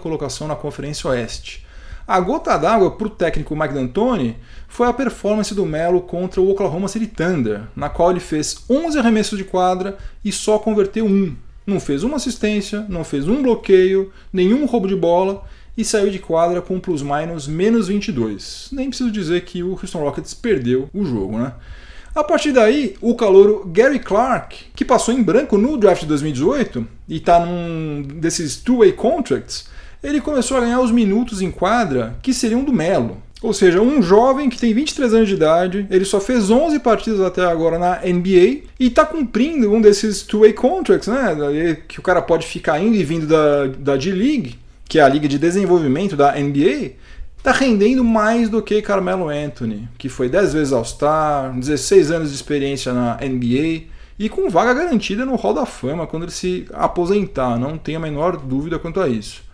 colocação 0.00 0.48
na 0.48 0.56
Conferência 0.56 1.10
Oeste. 1.10 1.66
A 2.08 2.18
gota 2.20 2.56
d'água 2.56 2.92
para 2.92 3.08
o 3.08 3.10
técnico 3.10 3.56
Mike 3.56 3.74
D'Antoni 3.74 4.36
foi 4.68 4.86
a 4.86 4.92
performance 4.92 5.52
do 5.54 5.66
Melo 5.66 6.00
contra 6.00 6.40
o 6.40 6.48
Oklahoma 6.48 6.86
City 6.86 7.08
Thunder, 7.08 7.62
na 7.74 7.88
qual 7.90 8.12
ele 8.12 8.20
fez 8.20 8.64
11 8.70 8.98
arremessos 8.98 9.36
de 9.36 9.44
quadra 9.44 9.98
e 10.24 10.30
só 10.30 10.56
converteu 10.58 11.04
um, 11.04 11.36
não 11.66 11.80
fez 11.80 12.02
uma 12.02 12.16
assistência, 12.16 12.86
não 12.88 13.02
fez 13.02 13.26
um 13.26 13.42
bloqueio, 13.42 14.12
nenhum 14.32 14.64
roubo 14.66 14.86
de 14.86 14.94
bola 14.94 15.44
e 15.76 15.84
saiu 15.84 16.10
de 16.10 16.18
quadra 16.18 16.62
com 16.62 16.80
plus-minus 16.80 17.46
menos 17.46 17.88
22. 17.88 18.68
Nem 18.72 18.88
preciso 18.88 19.10
dizer 19.10 19.44
que 19.44 19.62
o 19.62 19.72
Houston 19.72 19.98
Rockets 19.98 20.32
perdeu 20.32 20.88
o 20.94 21.04
jogo, 21.04 21.38
né? 21.38 21.52
A 22.14 22.24
partir 22.24 22.50
daí, 22.50 22.96
o 23.02 23.14
calouro 23.14 23.66
Gary 23.66 23.98
Clark, 23.98 24.56
que 24.74 24.86
passou 24.86 25.12
em 25.12 25.22
branco 25.22 25.58
no 25.58 25.76
draft 25.76 26.00
de 26.00 26.06
2018 26.06 26.86
e 27.06 27.16
está 27.16 27.44
num 27.44 28.02
desses 28.02 28.56
two-way 28.56 28.92
contracts, 28.92 29.68
ele 30.02 30.22
começou 30.22 30.56
a 30.56 30.60
ganhar 30.60 30.80
os 30.80 30.90
minutos 30.90 31.42
em 31.42 31.50
quadra 31.50 32.16
que 32.22 32.32
seriam 32.32 32.64
do 32.64 32.72
Melo. 32.72 33.20
Ou 33.42 33.52
seja, 33.52 33.82
um 33.82 34.00
jovem 34.00 34.48
que 34.48 34.58
tem 34.58 34.72
23 34.72 35.12
anos 35.12 35.28
de 35.28 35.34
idade, 35.34 35.86
ele 35.90 36.04
só 36.04 36.18
fez 36.18 36.50
11 36.50 36.78
partidas 36.78 37.20
até 37.20 37.44
agora 37.44 37.78
na 37.78 38.00
NBA 38.00 38.62
e 38.80 38.86
está 38.86 39.04
cumprindo 39.04 39.70
um 39.70 39.80
desses 39.80 40.22
two-way 40.22 40.54
contracts, 40.54 41.08
né? 41.08 41.76
Que 41.86 42.00
o 42.00 42.02
cara 42.02 42.22
pode 42.22 42.46
ficar 42.46 42.80
indo 42.80 42.96
e 42.96 43.04
vindo 43.04 43.26
da, 43.26 43.66
da 43.66 43.98
G-League, 43.98 44.58
que 44.88 44.98
é 44.98 45.02
a 45.02 45.08
liga 45.08 45.28
de 45.28 45.38
desenvolvimento 45.38 46.16
da 46.16 46.32
NBA, 46.32 46.92
está 47.36 47.52
rendendo 47.52 48.02
mais 48.02 48.48
do 48.48 48.62
que 48.62 48.80
Carmelo 48.80 49.28
Anthony, 49.28 49.88
que 49.98 50.08
foi 50.08 50.28
10 50.28 50.54
vezes 50.54 50.72
All-Star, 50.72 51.52
16 51.56 52.10
anos 52.10 52.30
de 52.30 52.34
experiência 52.34 52.92
na 52.92 53.18
NBA 53.18 53.84
e 54.18 54.28
com 54.28 54.48
vaga 54.48 54.74
garantida 54.74 55.24
no 55.26 55.36
Hall 55.36 55.54
da 55.54 55.66
Fama 55.66 56.06
quando 56.06 56.24
ele 56.24 56.32
se 56.32 56.66
aposentar, 56.72 57.58
não 57.58 57.76
tenho 57.76 57.98
a 57.98 58.00
menor 58.00 58.36
dúvida 58.38 58.78
quanto 58.78 59.00
a 59.00 59.08
isso. 59.08 59.45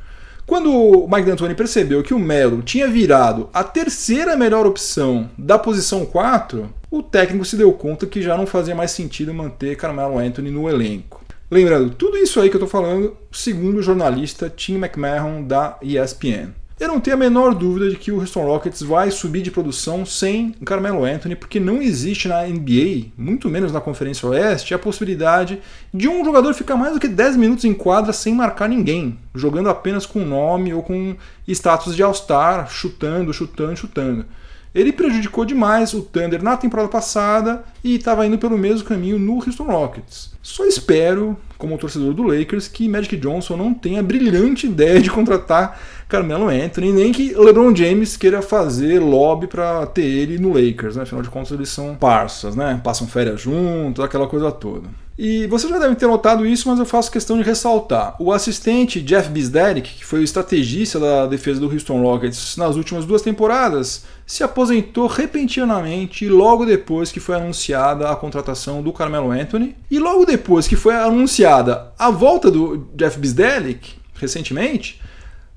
Quando 0.52 0.70
o 0.70 1.08
Mike 1.08 1.22
D'Antoni 1.22 1.54
percebeu 1.54 2.02
que 2.02 2.12
o 2.12 2.18
Melo 2.18 2.60
tinha 2.60 2.86
virado 2.86 3.48
a 3.54 3.64
terceira 3.64 4.36
melhor 4.36 4.66
opção 4.66 5.30
da 5.38 5.58
posição 5.58 6.04
4, 6.04 6.68
o 6.90 7.02
técnico 7.02 7.46
se 7.46 7.56
deu 7.56 7.72
conta 7.72 8.06
que 8.06 8.20
já 8.20 8.36
não 8.36 8.46
fazia 8.46 8.74
mais 8.74 8.90
sentido 8.90 9.32
manter 9.32 9.78
Carmelo 9.78 10.18
Anthony 10.18 10.50
no 10.50 10.68
elenco. 10.68 11.24
Lembrando, 11.50 11.94
tudo 11.94 12.18
isso 12.18 12.38
aí 12.38 12.50
que 12.50 12.56
eu 12.56 12.62
estou 12.62 12.68
falando, 12.68 13.16
segundo 13.32 13.78
o 13.78 13.82
jornalista 13.82 14.52
Tim 14.54 14.74
McMahon 14.74 15.42
da 15.42 15.78
ESPN. 15.80 16.50
Eu 16.82 16.88
não 16.88 16.98
tenho 16.98 17.14
a 17.14 17.18
menor 17.20 17.54
dúvida 17.54 17.88
de 17.88 17.94
que 17.94 18.10
o 18.10 18.18
Houston 18.18 18.42
Rockets 18.42 18.82
vai 18.82 19.08
subir 19.12 19.40
de 19.40 19.52
produção 19.52 20.04
sem 20.04 20.50
Carmelo 20.64 21.04
Anthony, 21.04 21.36
porque 21.36 21.60
não 21.60 21.80
existe 21.80 22.26
na 22.26 22.42
NBA, 22.42 23.12
muito 23.16 23.48
menos 23.48 23.70
na 23.70 23.80
Conferência 23.80 24.28
Oeste, 24.28 24.74
a 24.74 24.78
possibilidade 24.80 25.62
de 25.94 26.08
um 26.08 26.24
jogador 26.24 26.52
ficar 26.54 26.74
mais 26.74 26.92
do 26.92 26.98
que 26.98 27.06
10 27.06 27.36
minutos 27.36 27.64
em 27.64 27.72
quadra 27.72 28.12
sem 28.12 28.34
marcar 28.34 28.68
ninguém, 28.68 29.16
jogando 29.32 29.68
apenas 29.68 30.06
com 30.06 30.24
nome 30.24 30.74
ou 30.74 30.82
com 30.82 31.14
status 31.46 31.94
de 31.94 32.02
All-Star, 32.02 32.68
chutando, 32.68 33.32
chutando, 33.32 33.76
chutando. 33.76 34.26
Ele 34.74 34.92
prejudicou 34.92 35.44
demais 35.44 35.92
o 35.92 36.00
Thunder 36.00 36.42
na 36.42 36.56
temporada 36.56 36.88
passada 36.88 37.62
e 37.84 37.96
estava 37.96 38.26
indo 38.26 38.38
pelo 38.38 38.56
mesmo 38.56 38.88
caminho 38.88 39.18
no 39.18 39.34
Houston 39.34 39.64
Rockets. 39.64 40.32
Só 40.42 40.64
espero, 40.64 41.36
como 41.58 41.78
torcedor 41.78 42.14
do 42.14 42.22
Lakers, 42.22 42.68
que 42.68 42.88
Magic 42.88 43.16
Johnson 43.16 43.56
não 43.56 43.74
tenha 43.74 44.00
a 44.00 44.02
brilhante 44.02 44.66
ideia 44.66 45.00
de 45.00 45.10
contratar 45.10 45.78
Carmelo 46.08 46.48
Anthony, 46.48 46.92
nem 46.92 47.12
que 47.12 47.34
LeBron 47.34 47.74
James 47.74 48.16
queira 48.16 48.42
fazer 48.42 48.98
lobby 48.98 49.46
para 49.46 49.86
ter 49.86 50.04
ele 50.04 50.38
no 50.38 50.48
Lakers, 50.52 50.96
né? 50.96 51.02
Afinal 51.02 51.22
de 51.22 51.30
contas, 51.30 51.52
eles 51.52 51.68
são 51.68 51.94
parças, 51.94 52.56
né? 52.56 52.80
Passam 52.82 53.06
férias 53.06 53.40
juntos, 53.40 54.02
aquela 54.04 54.26
coisa 54.26 54.50
toda. 54.50 54.88
E 55.18 55.46
você 55.46 55.68
já 55.68 55.78
deve 55.78 55.94
ter 55.94 56.06
notado 56.06 56.46
isso, 56.46 56.68
mas 56.68 56.78
eu 56.78 56.86
faço 56.86 57.10
questão 57.10 57.36
de 57.36 57.42
ressaltar. 57.42 58.16
O 58.18 58.32
assistente 58.32 59.00
Jeff 59.00 59.28
Bisderick, 59.28 59.94
que 59.94 60.04
foi 60.04 60.20
o 60.20 60.24
estrategista 60.24 60.98
da 60.98 61.26
defesa 61.26 61.60
do 61.60 61.70
Houston 61.70 62.00
Rockets 62.02 62.56
nas 62.56 62.76
últimas 62.76 63.04
duas 63.04 63.22
temporadas, 63.22 64.04
se 64.32 64.42
aposentou 64.42 65.08
repentinamente 65.08 66.26
logo 66.26 66.64
depois 66.64 67.12
que 67.12 67.20
foi 67.20 67.34
anunciada 67.34 68.08
a 68.08 68.16
contratação 68.16 68.80
do 68.80 68.90
Carmelo 68.90 69.30
Anthony. 69.30 69.76
E 69.90 69.98
logo 69.98 70.24
depois 70.24 70.66
que 70.66 70.74
foi 70.74 70.94
anunciada 70.94 71.92
a 71.98 72.10
volta 72.10 72.50
do 72.50 72.88
Jeff 72.96 73.18
Bisderick, 73.18 73.90
recentemente, 74.14 74.98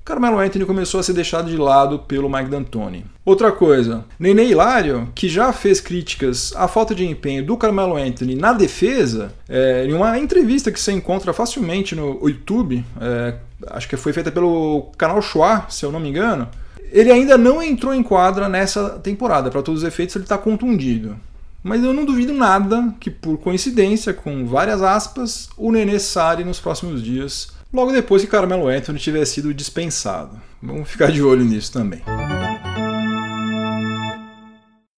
Carmelo 0.04 0.38
Anthony 0.38 0.66
começou 0.66 1.00
a 1.00 1.02
ser 1.02 1.14
deixado 1.14 1.48
de 1.48 1.56
lado 1.56 2.00
pelo 2.00 2.28
Mike 2.28 2.50
D'Antoni. 2.50 3.06
Outra 3.24 3.50
coisa, 3.50 4.04
Nene 4.20 4.44
Hilário, 4.44 5.10
que 5.14 5.26
já 5.26 5.54
fez 5.54 5.80
críticas 5.80 6.52
à 6.54 6.68
falta 6.68 6.94
de 6.94 7.06
empenho 7.06 7.46
do 7.46 7.56
Carmelo 7.56 7.96
Anthony 7.96 8.34
na 8.34 8.52
defesa, 8.52 9.32
é, 9.48 9.86
em 9.86 9.94
uma 9.94 10.18
entrevista 10.18 10.70
que 10.70 10.78
você 10.78 10.92
encontra 10.92 11.32
facilmente 11.32 11.94
no 11.94 12.28
YouTube, 12.28 12.84
é, 13.00 13.36
acho 13.68 13.88
que 13.88 13.96
foi 13.96 14.12
feita 14.12 14.30
pelo 14.30 14.92
canal 14.98 15.22
Chua, 15.22 15.64
se 15.70 15.82
eu 15.82 15.90
não 15.90 15.98
me 15.98 16.10
engano, 16.10 16.46
ele 16.96 17.12
ainda 17.12 17.36
não 17.36 17.62
entrou 17.62 17.92
em 17.92 18.02
quadra 18.02 18.48
nessa 18.48 18.88
temporada. 18.90 19.50
Para 19.50 19.62
todos 19.62 19.82
os 19.82 19.86
efeitos, 19.86 20.16
ele 20.16 20.24
está 20.24 20.38
contundido. 20.38 21.14
Mas 21.62 21.84
eu 21.84 21.92
não 21.92 22.06
duvido 22.06 22.32
nada 22.32 22.94
que, 22.98 23.10
por 23.10 23.36
coincidência, 23.36 24.14
com 24.14 24.46
várias 24.46 24.80
aspas, 24.80 25.50
o 25.58 25.70
Nenê 25.70 25.98
sare 25.98 26.42
nos 26.42 26.58
próximos 26.58 27.02
dias 27.02 27.48
logo 27.70 27.92
depois 27.92 28.22
que 28.22 28.28
Carmelo 28.28 28.68
Anthony 28.68 28.98
tiver 28.98 29.24
sido 29.26 29.52
dispensado. 29.52 30.40
Vamos 30.62 30.88
ficar 30.88 31.12
de 31.12 31.22
olho 31.22 31.44
nisso 31.44 31.70
também. 31.70 32.00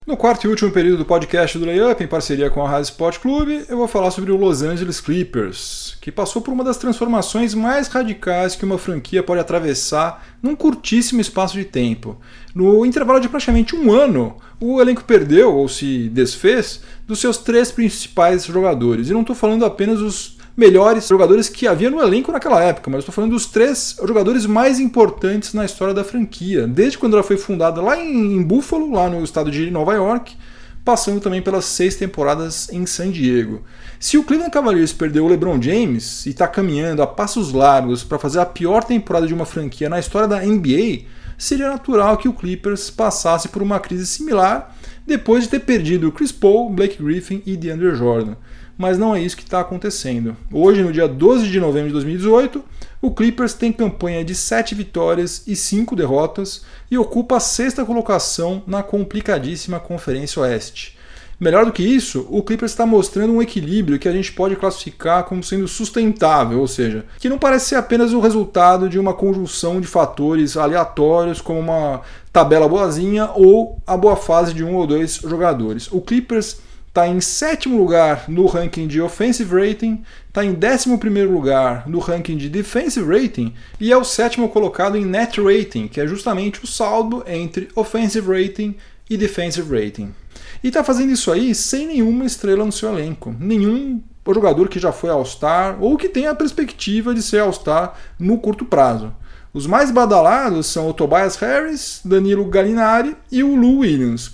No 0.08 0.16
quarto 0.16 0.46
e 0.46 0.48
último 0.48 0.70
período 0.70 1.00
do 1.00 1.04
podcast 1.04 1.58
do 1.58 1.66
Layup, 1.66 2.02
em 2.02 2.06
parceria 2.06 2.48
com 2.48 2.64
a 2.64 2.66
Rádio 2.66 2.84
Sport 2.84 3.18
Clube, 3.18 3.66
eu 3.68 3.76
vou 3.76 3.86
falar 3.86 4.10
sobre 4.10 4.32
o 4.32 4.38
Los 4.38 4.62
Angeles 4.62 5.02
Clippers, 5.02 5.98
que 6.00 6.10
passou 6.10 6.40
por 6.40 6.50
uma 6.50 6.64
das 6.64 6.78
transformações 6.78 7.52
mais 7.52 7.88
radicais 7.88 8.56
que 8.56 8.64
uma 8.64 8.78
franquia 8.78 9.22
pode 9.22 9.42
atravessar 9.42 10.26
num 10.42 10.56
curtíssimo 10.56 11.20
espaço 11.20 11.58
de 11.58 11.66
tempo. 11.66 12.16
No 12.54 12.86
intervalo 12.86 13.20
de 13.20 13.28
praticamente 13.28 13.76
um 13.76 13.92
ano, 13.92 14.38
o 14.58 14.80
elenco 14.80 15.04
perdeu 15.04 15.54
ou 15.54 15.68
se 15.68 16.08
desfez 16.08 16.80
dos 17.06 17.18
seus 17.18 17.36
três 17.36 17.70
principais 17.70 18.46
jogadores. 18.46 19.10
E 19.10 19.12
não 19.12 19.20
estou 19.20 19.36
falando 19.36 19.66
apenas 19.66 19.98
dos 19.98 20.37
melhores 20.58 21.06
jogadores 21.06 21.48
que 21.48 21.68
havia 21.68 21.88
no 21.88 22.02
elenco 22.02 22.32
naquela 22.32 22.60
época, 22.60 22.90
mas 22.90 22.98
estou 22.98 23.14
falando 23.14 23.30
dos 23.30 23.46
três 23.46 23.94
jogadores 24.04 24.44
mais 24.44 24.80
importantes 24.80 25.54
na 25.54 25.64
história 25.64 25.94
da 25.94 26.02
franquia, 26.02 26.66
desde 26.66 26.98
quando 26.98 27.12
ela 27.14 27.22
foi 27.22 27.36
fundada 27.36 27.80
lá 27.80 27.96
em 27.96 28.42
Buffalo, 28.42 28.90
lá 28.90 29.08
no 29.08 29.22
estado 29.22 29.52
de 29.52 29.70
Nova 29.70 29.94
York, 29.94 30.36
passando 30.84 31.20
também 31.20 31.40
pelas 31.40 31.64
seis 31.64 31.94
temporadas 31.94 32.68
em 32.72 32.84
San 32.86 33.08
Diego. 33.12 33.62
Se 34.00 34.18
o 34.18 34.24
Cleveland 34.24 34.50
Cavaliers 34.50 34.92
perdeu 34.92 35.26
o 35.26 35.28
LeBron 35.28 35.62
James 35.62 36.26
e 36.26 36.30
está 36.30 36.48
caminhando 36.48 37.02
a 37.02 37.06
passos 37.06 37.52
largos 37.52 38.02
para 38.02 38.18
fazer 38.18 38.40
a 38.40 38.46
pior 38.46 38.82
temporada 38.82 39.28
de 39.28 39.34
uma 39.34 39.46
franquia 39.46 39.88
na 39.88 40.00
história 40.00 40.26
da 40.26 40.40
NBA, 40.40 41.04
seria 41.38 41.68
natural 41.68 42.16
que 42.16 42.28
o 42.28 42.32
Clippers 42.32 42.90
passasse 42.90 43.48
por 43.48 43.62
uma 43.62 43.78
crise 43.78 44.08
similar 44.08 44.76
depois 45.06 45.44
de 45.44 45.50
ter 45.50 45.60
perdido 45.60 46.10
Chris 46.10 46.32
Paul, 46.32 46.68
Blake 46.68 47.00
Griffin 47.00 47.44
e 47.46 47.56
DeAndre 47.56 47.94
Jordan 47.94 48.34
mas 48.78 48.96
não 48.96 49.14
é 49.14 49.20
isso 49.20 49.36
que 49.36 49.42
está 49.42 49.60
acontecendo. 49.60 50.36
Hoje, 50.52 50.82
no 50.82 50.92
dia 50.92 51.08
12 51.08 51.48
de 51.48 51.58
novembro 51.58 51.88
de 51.88 51.94
2018, 51.94 52.64
o 53.02 53.10
Clippers 53.10 53.52
tem 53.52 53.72
campanha 53.72 54.24
de 54.24 54.36
7 54.36 54.74
vitórias 54.76 55.42
e 55.48 55.56
5 55.56 55.96
derrotas 55.96 56.64
e 56.88 56.96
ocupa 56.96 57.36
a 57.36 57.40
sexta 57.40 57.84
colocação 57.84 58.62
na 58.66 58.82
complicadíssima 58.82 59.80
Conferência 59.80 60.40
Oeste. 60.40 60.96
Melhor 61.40 61.64
do 61.64 61.72
que 61.72 61.84
isso, 61.84 62.26
o 62.30 62.42
Clippers 62.42 62.72
está 62.72 62.84
mostrando 62.84 63.32
um 63.32 63.40
equilíbrio 63.40 63.98
que 63.98 64.08
a 64.08 64.12
gente 64.12 64.32
pode 64.32 64.56
classificar 64.56 65.22
como 65.22 65.42
sendo 65.42 65.68
sustentável, 65.68 66.58
ou 66.58 66.66
seja, 66.66 67.04
que 67.20 67.28
não 67.28 67.38
parece 67.38 67.66
ser 67.66 67.76
apenas 67.76 68.12
o 68.12 68.18
resultado 68.18 68.88
de 68.88 68.98
uma 68.98 69.14
conjunção 69.14 69.80
de 69.80 69.86
fatores 69.86 70.56
aleatórios, 70.56 71.40
como 71.40 71.60
uma 71.60 72.00
tabela 72.32 72.68
boazinha 72.68 73.30
ou 73.36 73.80
a 73.86 73.96
boa 73.96 74.16
fase 74.16 74.52
de 74.52 74.64
um 74.64 74.74
ou 74.74 74.84
dois 74.84 75.14
jogadores. 75.14 75.88
O 75.92 76.00
Clippers 76.00 76.56
está 76.98 77.06
em 77.06 77.20
sétimo 77.20 77.78
lugar 77.78 78.24
no 78.26 78.46
ranking 78.46 78.88
de 78.88 79.00
Offensive 79.00 79.54
Rating, 79.54 80.02
está 80.26 80.44
em 80.44 80.52
décimo 80.52 80.98
primeiro 80.98 81.30
lugar 81.30 81.88
no 81.88 82.00
ranking 82.00 82.36
de 82.36 82.48
Defensive 82.48 83.06
Rating 83.06 83.54
e 83.78 83.92
é 83.92 83.96
o 83.96 84.02
sétimo 84.02 84.48
colocado 84.48 84.96
em 84.96 85.04
Net 85.04 85.40
Rating, 85.40 85.86
que 85.86 86.00
é 86.00 86.06
justamente 86.08 86.64
o 86.64 86.66
saldo 86.66 87.22
entre 87.24 87.68
Offensive 87.76 88.26
Rating 88.26 88.74
e 89.08 89.16
Defensive 89.16 89.80
Rating. 89.80 90.12
E 90.60 90.68
está 90.68 90.82
fazendo 90.82 91.12
isso 91.12 91.30
aí 91.30 91.54
sem 91.54 91.86
nenhuma 91.86 92.24
estrela 92.24 92.64
no 92.64 92.72
seu 92.72 92.88
elenco, 92.88 93.32
nenhum 93.38 94.02
jogador 94.26 94.68
que 94.68 94.80
já 94.80 94.90
foi 94.90 95.10
All-Star 95.10 95.80
ou 95.80 95.96
que 95.96 96.08
tenha 96.08 96.32
a 96.32 96.34
perspectiva 96.34 97.14
de 97.14 97.22
ser 97.22 97.38
All-Star 97.38 97.94
no 98.18 98.38
curto 98.38 98.64
prazo. 98.64 99.14
Os 99.54 99.68
mais 99.68 99.92
badalados 99.92 100.66
são 100.66 100.88
o 100.88 100.92
Tobias 100.92 101.36
Harris, 101.36 102.00
Danilo 102.04 102.44
Gallinari 102.46 103.16
e 103.30 103.44
o 103.44 103.54
Lou 103.54 103.78
Williams, 103.78 104.32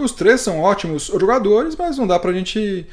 os 0.00 0.12
três 0.12 0.40
são 0.40 0.60
ótimos 0.60 1.06
jogadores, 1.06 1.76
mas 1.76 1.98
não 1.98 2.06
dá 2.06 2.18
pra 2.18 2.32
gente 2.32 2.86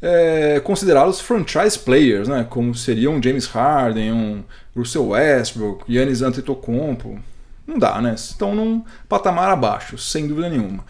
é, 0.00 0.60
considerá-los 0.60 1.20
franchise 1.20 1.78
players, 1.78 2.28
né? 2.28 2.46
Como 2.48 2.74
seriam 2.74 3.14
um 3.14 3.22
James 3.22 3.46
Harden, 3.46 4.12
um 4.12 4.44
Russell 4.76 5.08
Westbrook, 5.08 5.84
Giannis 5.92 6.22
Antetokounmpo. 6.22 7.18
Não 7.66 7.78
dá, 7.78 8.00
né? 8.00 8.14
Estão 8.14 8.54
num 8.54 8.82
patamar 9.08 9.50
abaixo, 9.50 9.98
sem 9.98 10.26
dúvida 10.26 10.48
nenhuma. 10.48 10.84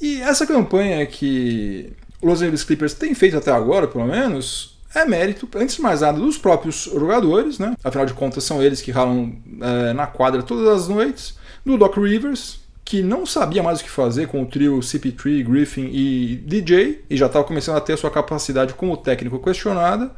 E 0.00 0.20
essa 0.22 0.46
campanha 0.46 1.04
que 1.06 1.92
os 2.20 2.28
Los 2.28 2.42
Angeles 2.42 2.64
Clippers 2.64 2.94
tem 2.94 3.14
feito 3.14 3.36
até 3.36 3.50
agora, 3.50 3.86
pelo 3.86 4.06
menos, 4.06 4.78
é 4.94 5.04
mérito, 5.04 5.48
antes 5.56 5.76
de 5.76 5.82
mais 5.82 6.00
nada, 6.00 6.18
dos 6.18 6.38
próprios 6.38 6.84
jogadores, 6.84 7.58
né? 7.58 7.74
Afinal 7.84 8.06
de 8.06 8.14
contas, 8.14 8.44
são 8.44 8.62
eles 8.62 8.80
que 8.80 8.90
ralam 8.90 9.32
é, 9.60 9.92
na 9.92 10.06
quadra 10.06 10.42
todas 10.42 10.66
as 10.68 10.88
noites. 10.88 11.36
Do 11.64 11.76
Doc 11.76 11.96
Rivers, 11.96 12.60
que 12.86 13.02
não 13.02 13.26
sabia 13.26 13.64
mais 13.64 13.80
o 13.80 13.84
que 13.84 13.90
fazer 13.90 14.28
com 14.28 14.40
o 14.40 14.46
trio 14.46 14.78
CP3, 14.78 15.42
Griffin 15.42 15.90
e 15.92 16.36
DJ, 16.46 17.04
e 17.10 17.16
já 17.16 17.26
estava 17.26 17.44
começando 17.44 17.76
a 17.76 17.80
ter 17.80 17.94
a 17.94 17.96
sua 17.96 18.12
capacidade 18.12 18.74
como 18.74 18.96
técnico 18.96 19.40
questionada, 19.40 20.12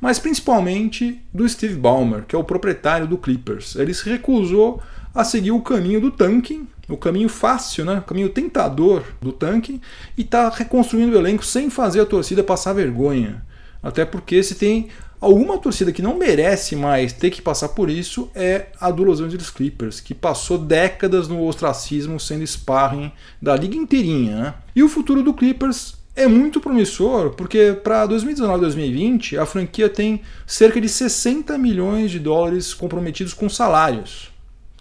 mas 0.00 0.18
principalmente 0.18 1.22
do 1.32 1.48
Steve 1.48 1.76
Ballmer, 1.76 2.24
que 2.26 2.34
é 2.34 2.38
o 2.38 2.42
proprietário 2.42 3.06
do 3.06 3.16
Clippers. 3.16 3.76
Ele 3.76 3.94
se 3.94 4.10
recusou 4.10 4.82
a 5.14 5.22
seguir 5.22 5.52
o 5.52 5.62
caminho 5.62 6.00
do 6.00 6.10
tanking, 6.10 6.66
o 6.88 6.96
caminho 6.96 7.28
fácil, 7.28 7.84
né? 7.84 7.98
o 7.98 8.02
caminho 8.02 8.30
tentador 8.30 9.04
do 9.22 9.30
tanking, 9.30 9.80
e 10.16 10.22
está 10.22 10.48
reconstruindo 10.48 11.14
o 11.14 11.20
elenco 11.20 11.44
sem 11.44 11.70
fazer 11.70 12.00
a 12.00 12.06
torcida 12.06 12.42
passar 12.42 12.72
vergonha. 12.72 13.46
Até 13.80 14.04
porque 14.04 14.42
se 14.42 14.56
tem 14.56 14.88
Alguma 15.20 15.58
torcida 15.58 15.92
que 15.92 16.00
não 16.00 16.16
merece 16.16 16.76
mais 16.76 17.12
ter 17.12 17.30
que 17.30 17.42
passar 17.42 17.70
por 17.70 17.90
isso 17.90 18.30
é 18.34 18.66
a 18.80 18.90
do 18.90 19.02
Los 19.02 19.20
Angeles 19.20 19.50
Clippers, 19.50 20.00
que 20.00 20.14
passou 20.14 20.56
décadas 20.56 21.26
no 21.26 21.44
ostracismo 21.44 22.20
sendo 22.20 22.46
sparring 22.46 23.10
da 23.42 23.56
liga 23.56 23.76
inteirinha. 23.76 24.36
Né? 24.36 24.54
E 24.76 24.82
o 24.82 24.88
futuro 24.88 25.22
do 25.22 25.34
Clippers 25.34 25.96
é 26.14 26.28
muito 26.28 26.60
promissor, 26.60 27.30
porque 27.30 27.78
para 27.82 28.06
2019-2020 28.08 29.40
a 29.40 29.46
franquia 29.46 29.88
tem 29.88 30.20
cerca 30.46 30.80
de 30.80 30.88
60 30.88 31.56
milhões 31.58 32.10
de 32.12 32.20
dólares 32.20 32.72
comprometidos 32.72 33.34
com 33.34 33.48
salários, 33.48 34.30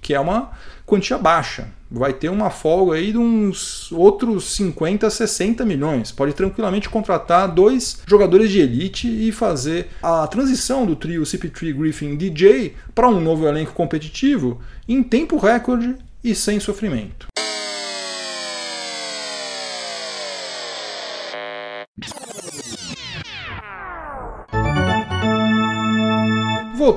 que 0.01 0.13
é 0.13 0.19
uma 0.19 0.51
quantia 0.87 1.17
baixa. 1.17 1.67
Vai 1.91 2.13
ter 2.13 2.29
uma 2.29 2.49
folga 2.49 2.95
aí 2.95 3.11
de 3.11 3.17
uns 3.17 3.91
outros 3.91 4.55
50, 4.55 5.09
60 5.09 5.65
milhões. 5.65 6.11
Pode 6.11 6.33
tranquilamente 6.33 6.89
contratar 6.89 7.53
dois 7.53 8.01
jogadores 8.07 8.49
de 8.49 8.59
elite 8.59 9.07
e 9.07 9.31
fazer 9.31 9.89
a 10.01 10.25
transição 10.27 10.85
do 10.85 10.95
trio 10.95 11.23
CP3 11.23 11.73
Griffin 11.73 12.15
DJ 12.15 12.75
para 12.95 13.07
um 13.07 13.21
novo 13.21 13.47
elenco 13.47 13.73
competitivo 13.73 14.59
em 14.87 15.03
tempo 15.03 15.37
recorde 15.37 15.95
e 16.23 16.33
sem 16.33 16.59
sofrimento. 16.59 17.27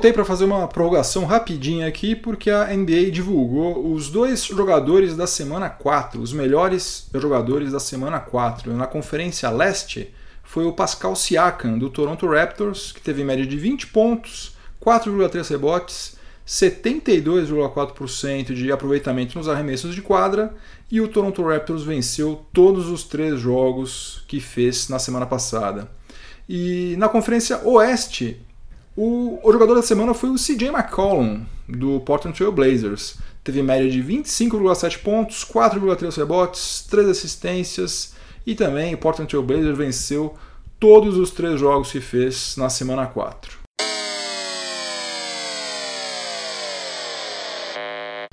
Voltei 0.01 0.13
para 0.13 0.25
fazer 0.25 0.45
uma 0.45 0.67
prorrogação 0.67 1.25
rapidinha 1.25 1.87
aqui 1.87 2.15
porque 2.15 2.49
a 2.49 2.75
NBA 2.75 3.11
divulgou 3.11 3.93
os 3.93 4.09
dois 4.09 4.43
jogadores 4.43 5.15
da 5.15 5.27
semana 5.27 5.69
4, 5.69 6.19
os 6.19 6.33
melhores 6.33 7.07
jogadores 7.13 7.71
da 7.71 7.79
semana 7.79 8.19
4. 8.19 8.73
Na 8.73 8.87
Conferência 8.87 9.47
Leste 9.51 10.11
foi 10.43 10.65
o 10.65 10.73
Pascal 10.73 11.15
Siakam 11.15 11.77
do 11.77 11.87
Toronto 11.87 12.25
Raptors, 12.25 12.91
que 12.91 12.99
teve 12.99 13.23
média 13.23 13.45
de 13.45 13.55
20 13.55 13.89
pontos, 13.89 14.57
4,3 14.83 15.51
rebotes, 15.51 16.17
72,4% 16.47 18.55
de 18.55 18.71
aproveitamento 18.71 19.37
nos 19.37 19.47
arremessos 19.47 19.93
de 19.93 20.01
quadra 20.01 20.51
e 20.89 20.99
o 20.99 21.07
Toronto 21.07 21.43
Raptors 21.43 21.83
venceu 21.83 22.43
todos 22.51 22.89
os 22.89 23.03
três 23.03 23.39
jogos 23.39 24.23
que 24.27 24.39
fez 24.39 24.89
na 24.89 24.97
semana 24.97 25.27
passada. 25.27 25.91
E 26.49 26.95
na 26.97 27.07
Conferência 27.07 27.61
Oeste, 27.63 28.41
o, 28.95 29.39
o 29.41 29.53
jogador 29.53 29.75
da 29.75 29.81
semana 29.81 30.13
foi 30.13 30.29
o 30.29 30.35
CJ 30.35 30.67
McCollum, 30.67 31.45
do 31.67 31.99
Portland 32.01 32.37
Trail 32.37 32.51
Blazers. 32.51 33.17
Teve 33.43 33.63
média 33.63 33.89
de 33.89 34.03
25,7 34.03 34.99
pontos, 34.99 35.45
4,3 35.45 36.15
rebotes, 36.17 36.85
3 36.89 37.07
assistências 37.07 38.13
e 38.45 38.53
também 38.53 38.93
o 38.93 38.97
Portland 38.97 39.29
Trail 39.29 39.45
Blazers 39.45 39.77
venceu 39.77 40.35
todos 40.79 41.17
os 41.17 41.31
três 41.31 41.59
jogos 41.59 41.91
que 41.91 42.01
fez 42.01 42.55
na 42.57 42.69
semana 42.69 43.05
4. 43.05 43.61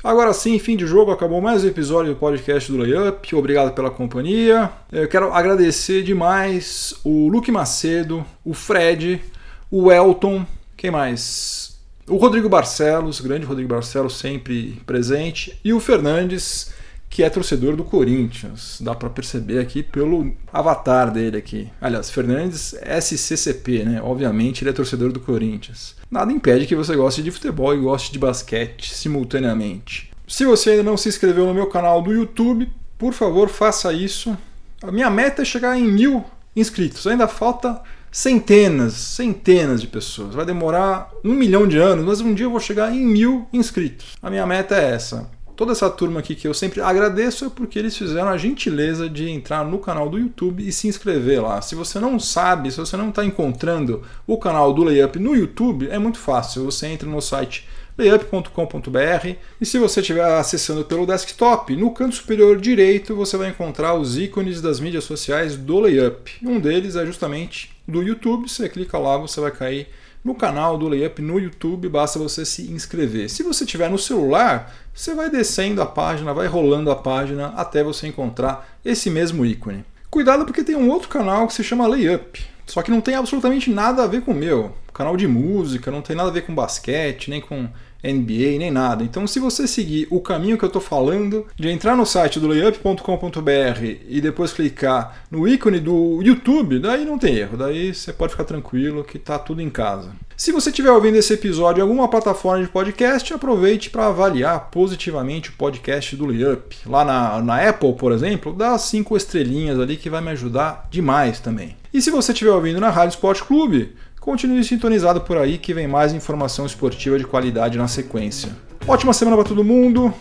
Agora 0.03 0.33
sim, 0.33 0.59
fim 0.59 0.77
de 0.77 0.87
jogo, 0.87 1.11
acabou 1.11 1.41
mais 1.41 1.65
um 1.65 1.69
episódio 1.69 2.15
do 2.15 2.19
podcast 2.19 2.71
do 2.71 2.79
Layup. 2.79 3.35
Obrigado 3.35 3.75
pela 3.75 3.91
companhia. 3.91 4.71
Eu 4.91 5.09
quero 5.09 5.33
agradecer 5.33 6.03
demais 6.03 6.95
o 7.05 7.29
Luke 7.29 7.51
Macedo, 7.51 8.25
o 8.45 8.55
Fred, 8.55 9.21
o 9.71 9.93
Elton, 9.93 10.47
quem 10.77 10.91
mais? 10.91 11.79
O 12.07 12.17
Rodrigo 12.17 12.49
Barcelos, 12.49 13.21
grande 13.21 13.45
Rodrigo 13.45 13.69
Barcelos, 13.69 14.17
sempre 14.19 14.81
presente, 14.87 15.59
e 15.63 15.73
o 15.75 15.81
Fernandes, 15.81 16.73
que 17.11 17.23
é 17.23 17.29
torcedor 17.29 17.77
do 17.77 17.85
Corinthians. 17.85 18.79
Dá 18.81 18.95
para 18.95 19.11
perceber 19.11 19.59
aqui 19.59 19.83
pelo 19.83 20.33
avatar 20.53 21.11
dele 21.11 21.37
aqui. 21.37 21.69
Aliás, 21.81 22.11
Fernandes 22.11 22.75
SCCP, 23.01 23.85
né? 23.85 24.03
Obviamente 24.03 24.63
ele 24.63 24.71
é 24.71 24.73
torcedor 24.73 25.13
do 25.13 25.21
Corinthians. 25.21 25.97
Nada 26.11 26.33
impede 26.33 26.67
que 26.67 26.75
você 26.75 26.97
goste 26.97 27.23
de 27.23 27.31
futebol 27.31 27.75
e 27.75 27.81
goste 27.81 28.13
de 28.13 28.19
basquete 28.19 28.95
simultaneamente. 28.95 30.11
Se 30.27 30.45
você 30.45 30.71
ainda 30.71 30.83
não 30.83 30.97
se 30.97 31.09
inscreveu 31.09 31.47
no 31.47 31.55
meu 31.55 31.67
canal 31.67 32.01
do 32.01 32.13
YouTube, 32.13 32.71
por 32.97 33.13
favor, 33.13 33.49
faça 33.49 33.93
isso. 33.93 34.37
A 34.83 34.91
minha 34.91 35.11
meta 35.11 35.43
é 35.43 35.45
chegar 35.45 35.79
em 35.79 35.85
mil 35.91 36.25
inscritos. 36.55 37.07
Ainda 37.07 37.29
falta 37.29 37.81
centenas, 38.11 38.95
centenas 38.95 39.81
de 39.81 39.87
pessoas. 39.87 40.35
Vai 40.35 40.45
demorar 40.45 41.11
um 41.25 41.35
milhão 41.35 41.67
de 41.67 41.79
anos, 41.79 42.05
mas 42.05 42.21
um 42.21 42.35
dia 42.35 42.47
eu 42.47 42.51
vou 42.51 42.61
chegar 42.61 42.93
em 42.95 43.05
mil 43.05 43.47
inscritos. 43.53 44.17
A 44.23 44.31
minha 44.31 44.47
meta 44.47 44.77
é 44.77 44.95
essa. 44.95 45.31
Toda 45.59 45.73
essa 45.73 45.91
turma 45.91 46.21
aqui 46.21 46.37
que 46.37 46.47
eu 46.47 46.55
sempre 46.55 46.81
agradeço 46.81 47.47
é 47.47 47.51
porque 47.51 47.81
eles 47.81 47.97
fizeram 47.97 48.29
a 48.29 48.37
gentileza 48.37 49.11
de 49.11 49.29
entrar 49.29 49.65
no 49.65 49.79
canal 49.81 50.09
do 50.09 50.17
YouTube 50.17 50.65
e 50.65 50.71
se 50.71 50.87
inscrever 50.87 51.43
lá. 51.43 51.61
Se 51.61 51.75
você 51.75 51.99
não 51.99 52.17
sabe, 52.21 52.71
se 52.71 52.79
você 52.79 52.97
não 52.97 53.09
está 53.09 53.25
encontrando 53.25 54.05
o 54.25 54.39
canal 54.39 54.73
do 54.73 54.85
Layup 54.85 55.19
no 55.19 55.35
YouTube, 55.35 55.89
é 55.91 55.99
muito 55.99 56.19
fácil. 56.19 56.65
Você 56.65 56.87
entra 56.87 57.09
no 57.09 57.21
site 57.21 57.67
layup.com.br 57.99 59.37
e 59.61 59.67
se 59.67 59.77
você 59.77 60.01
estiver 60.01 60.25
acessando 60.25 60.85
pelo 60.85 61.05
desktop, 61.05 61.75
no 61.75 61.91
canto 61.91 62.15
superior 62.15 62.61
direito 62.61 63.17
você 63.17 63.37
vai 63.37 63.49
encontrar 63.49 63.95
os 63.95 64.17
ícones 64.17 64.63
das 64.63 64.79
mídias 64.79 65.03
sociais 65.03 65.57
do 65.57 65.81
Layup. 65.81 66.31
Um 66.41 66.61
deles 66.61 66.95
é 66.95 67.05
justamente 67.05 67.77
do 67.89 68.01
YouTube, 68.01 68.49
você 68.49 68.69
clica 68.69 68.97
lá, 68.97 69.17
você 69.17 69.41
vai 69.41 69.51
cair 69.51 69.89
no 70.25 70.33
canal 70.33 70.79
do 70.79 70.87
Layup 70.87 71.21
no 71.21 71.41
YouTube, 71.41 71.89
basta 71.89 72.21
você 72.21 72.45
se 72.45 72.71
inscrever. 72.71 73.29
Se 73.29 73.43
você 73.43 73.67
tiver 73.67 73.91
no 73.91 73.99
celular, 73.99 74.73
você 74.95 75.13
vai 75.13 75.29
descendo 75.29 75.83
a 75.83 75.87
página, 75.87 76.33
vai 76.33 76.47
rolando 76.47 76.93
a 76.93 76.97
página 76.97 77.49
até 77.57 77.83
você 77.83 78.07
encontrar 78.07 78.79
esse 78.85 79.11
mesmo 79.11 79.45
ícone. 79.45 79.85
Cuidado 80.09 80.45
porque 80.45 80.63
tem 80.63 80.77
um 80.77 80.89
outro 80.89 81.09
canal 81.09 81.49
que 81.49 81.55
se 81.55 81.65
chama 81.65 81.89
Layup, 81.89 82.47
só 82.65 82.81
que 82.81 82.93
não 82.93 83.01
tem 83.01 83.17
absolutamente 83.17 83.71
nada 83.71 84.05
a 84.05 84.07
ver 84.07 84.23
com 84.23 84.31
o 84.31 84.37
meu. 84.37 84.73
Canal 84.99 85.17
de 85.17 85.29
música, 85.29 85.93
não 85.93 86.03
tem 86.03 86.17
nada 86.17 86.29
a 86.29 86.33
ver 86.33 86.41
com 86.41 86.53
basquete, 86.53 87.31
nem 87.31 87.41
com 87.41 87.69
NBA, 88.03 88.59
nem 88.59 88.69
nada. 88.69 89.05
Então, 89.05 89.29
se 89.29 89.39
você 89.39 89.65
seguir 89.69 90.09
o 90.11 90.21
caminho 90.21 90.59
que 90.59 90.65
eu 90.65 90.67
estou 90.67 90.83
falando, 90.83 91.47
de 91.57 91.69
entrar 91.69 91.97
no 91.97 92.05
site 92.05 92.41
do 92.41 92.49
layup.com.br 92.49 93.85
e 94.09 94.21
depois 94.21 94.53
clicar 94.53 95.23
no 95.31 95.47
ícone 95.47 95.79
do 95.79 96.21
YouTube, 96.21 96.81
daí 96.81 97.05
não 97.05 97.17
tem 97.17 97.37
erro. 97.37 97.57
Daí 97.57 97.95
você 97.95 98.13
pode 98.13 98.33
ficar 98.33 98.43
tranquilo 98.43 99.05
que 99.05 99.19
está 99.19 99.39
tudo 99.39 99.63
em 99.63 99.71
casa. 99.71 100.11
Se 100.37 100.51
você 100.51 100.71
estiver 100.71 100.91
ouvindo 100.91 101.17
esse 101.17 101.33
episódio 101.33 101.81
em 101.81 101.83
alguma 101.83 102.09
plataforma 102.09 102.65
de 102.65 102.71
podcast, 102.71 103.33
aproveite 103.33 103.91
para 103.91 104.07
avaliar 104.07 104.69
positivamente 104.71 105.51
o 105.51 105.55
podcast 105.55 106.17
do 106.17 106.27
Layup. 106.27 106.77
Lá 106.87 107.05
na, 107.05 107.41
na 107.41 107.69
Apple, 107.69 107.95
por 107.95 108.11
exemplo, 108.11 108.53
dá 108.53 108.77
cinco 108.79 109.17
estrelinhas 109.17 109.79
ali 109.79 109.97
que 109.97 110.11
vai 110.11 110.21
me 110.21 110.31
ajudar 110.31 110.89
demais 110.91 111.39
também. 111.39 111.77
E 111.93 112.03
se 112.03 112.11
você 112.11 112.33
estiver 112.33 112.53
ouvindo 112.53 112.81
na 112.81 112.91
Rádio 112.91 113.15
Sport 113.15 113.41
Clube, 113.43 113.97
Continue 114.29 114.63
sintonizado 114.63 115.23
por 115.23 115.39
aí 115.39 115.57
que 115.57 115.73
vem 115.73 115.89
mais 115.89 116.13
informação 116.13 116.67
esportiva 116.67 117.19
de 117.19 117.25
qualidade 117.25 117.79
na 117.79 117.89
sequência. 117.89 118.55
Ótima 118.87 119.15
semana 119.15 119.39
para 119.39 119.49
todo 119.49 119.65
mundo, 119.65 120.13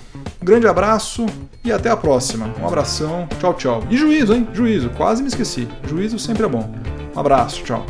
um 0.42 0.46
grande 0.46 0.66
abraço 0.66 1.26
e 1.62 1.74
até 1.74 1.90
a 1.90 1.98
próxima. 1.98 2.56
Um 2.58 2.66
abração, 2.66 3.28
tchau, 3.38 3.54
tchau. 3.56 3.84
E 3.90 3.98
juízo, 3.98 4.34
hein? 4.34 4.48
Juízo, 4.54 4.90
quase 4.92 5.22
me 5.22 5.28
esqueci. 5.28 5.68
Juízo 5.86 6.18
sempre 6.18 6.46
é 6.46 6.48
bom. 6.48 6.74
Um 7.14 7.20
abraço, 7.20 7.62
tchau. 7.66 7.86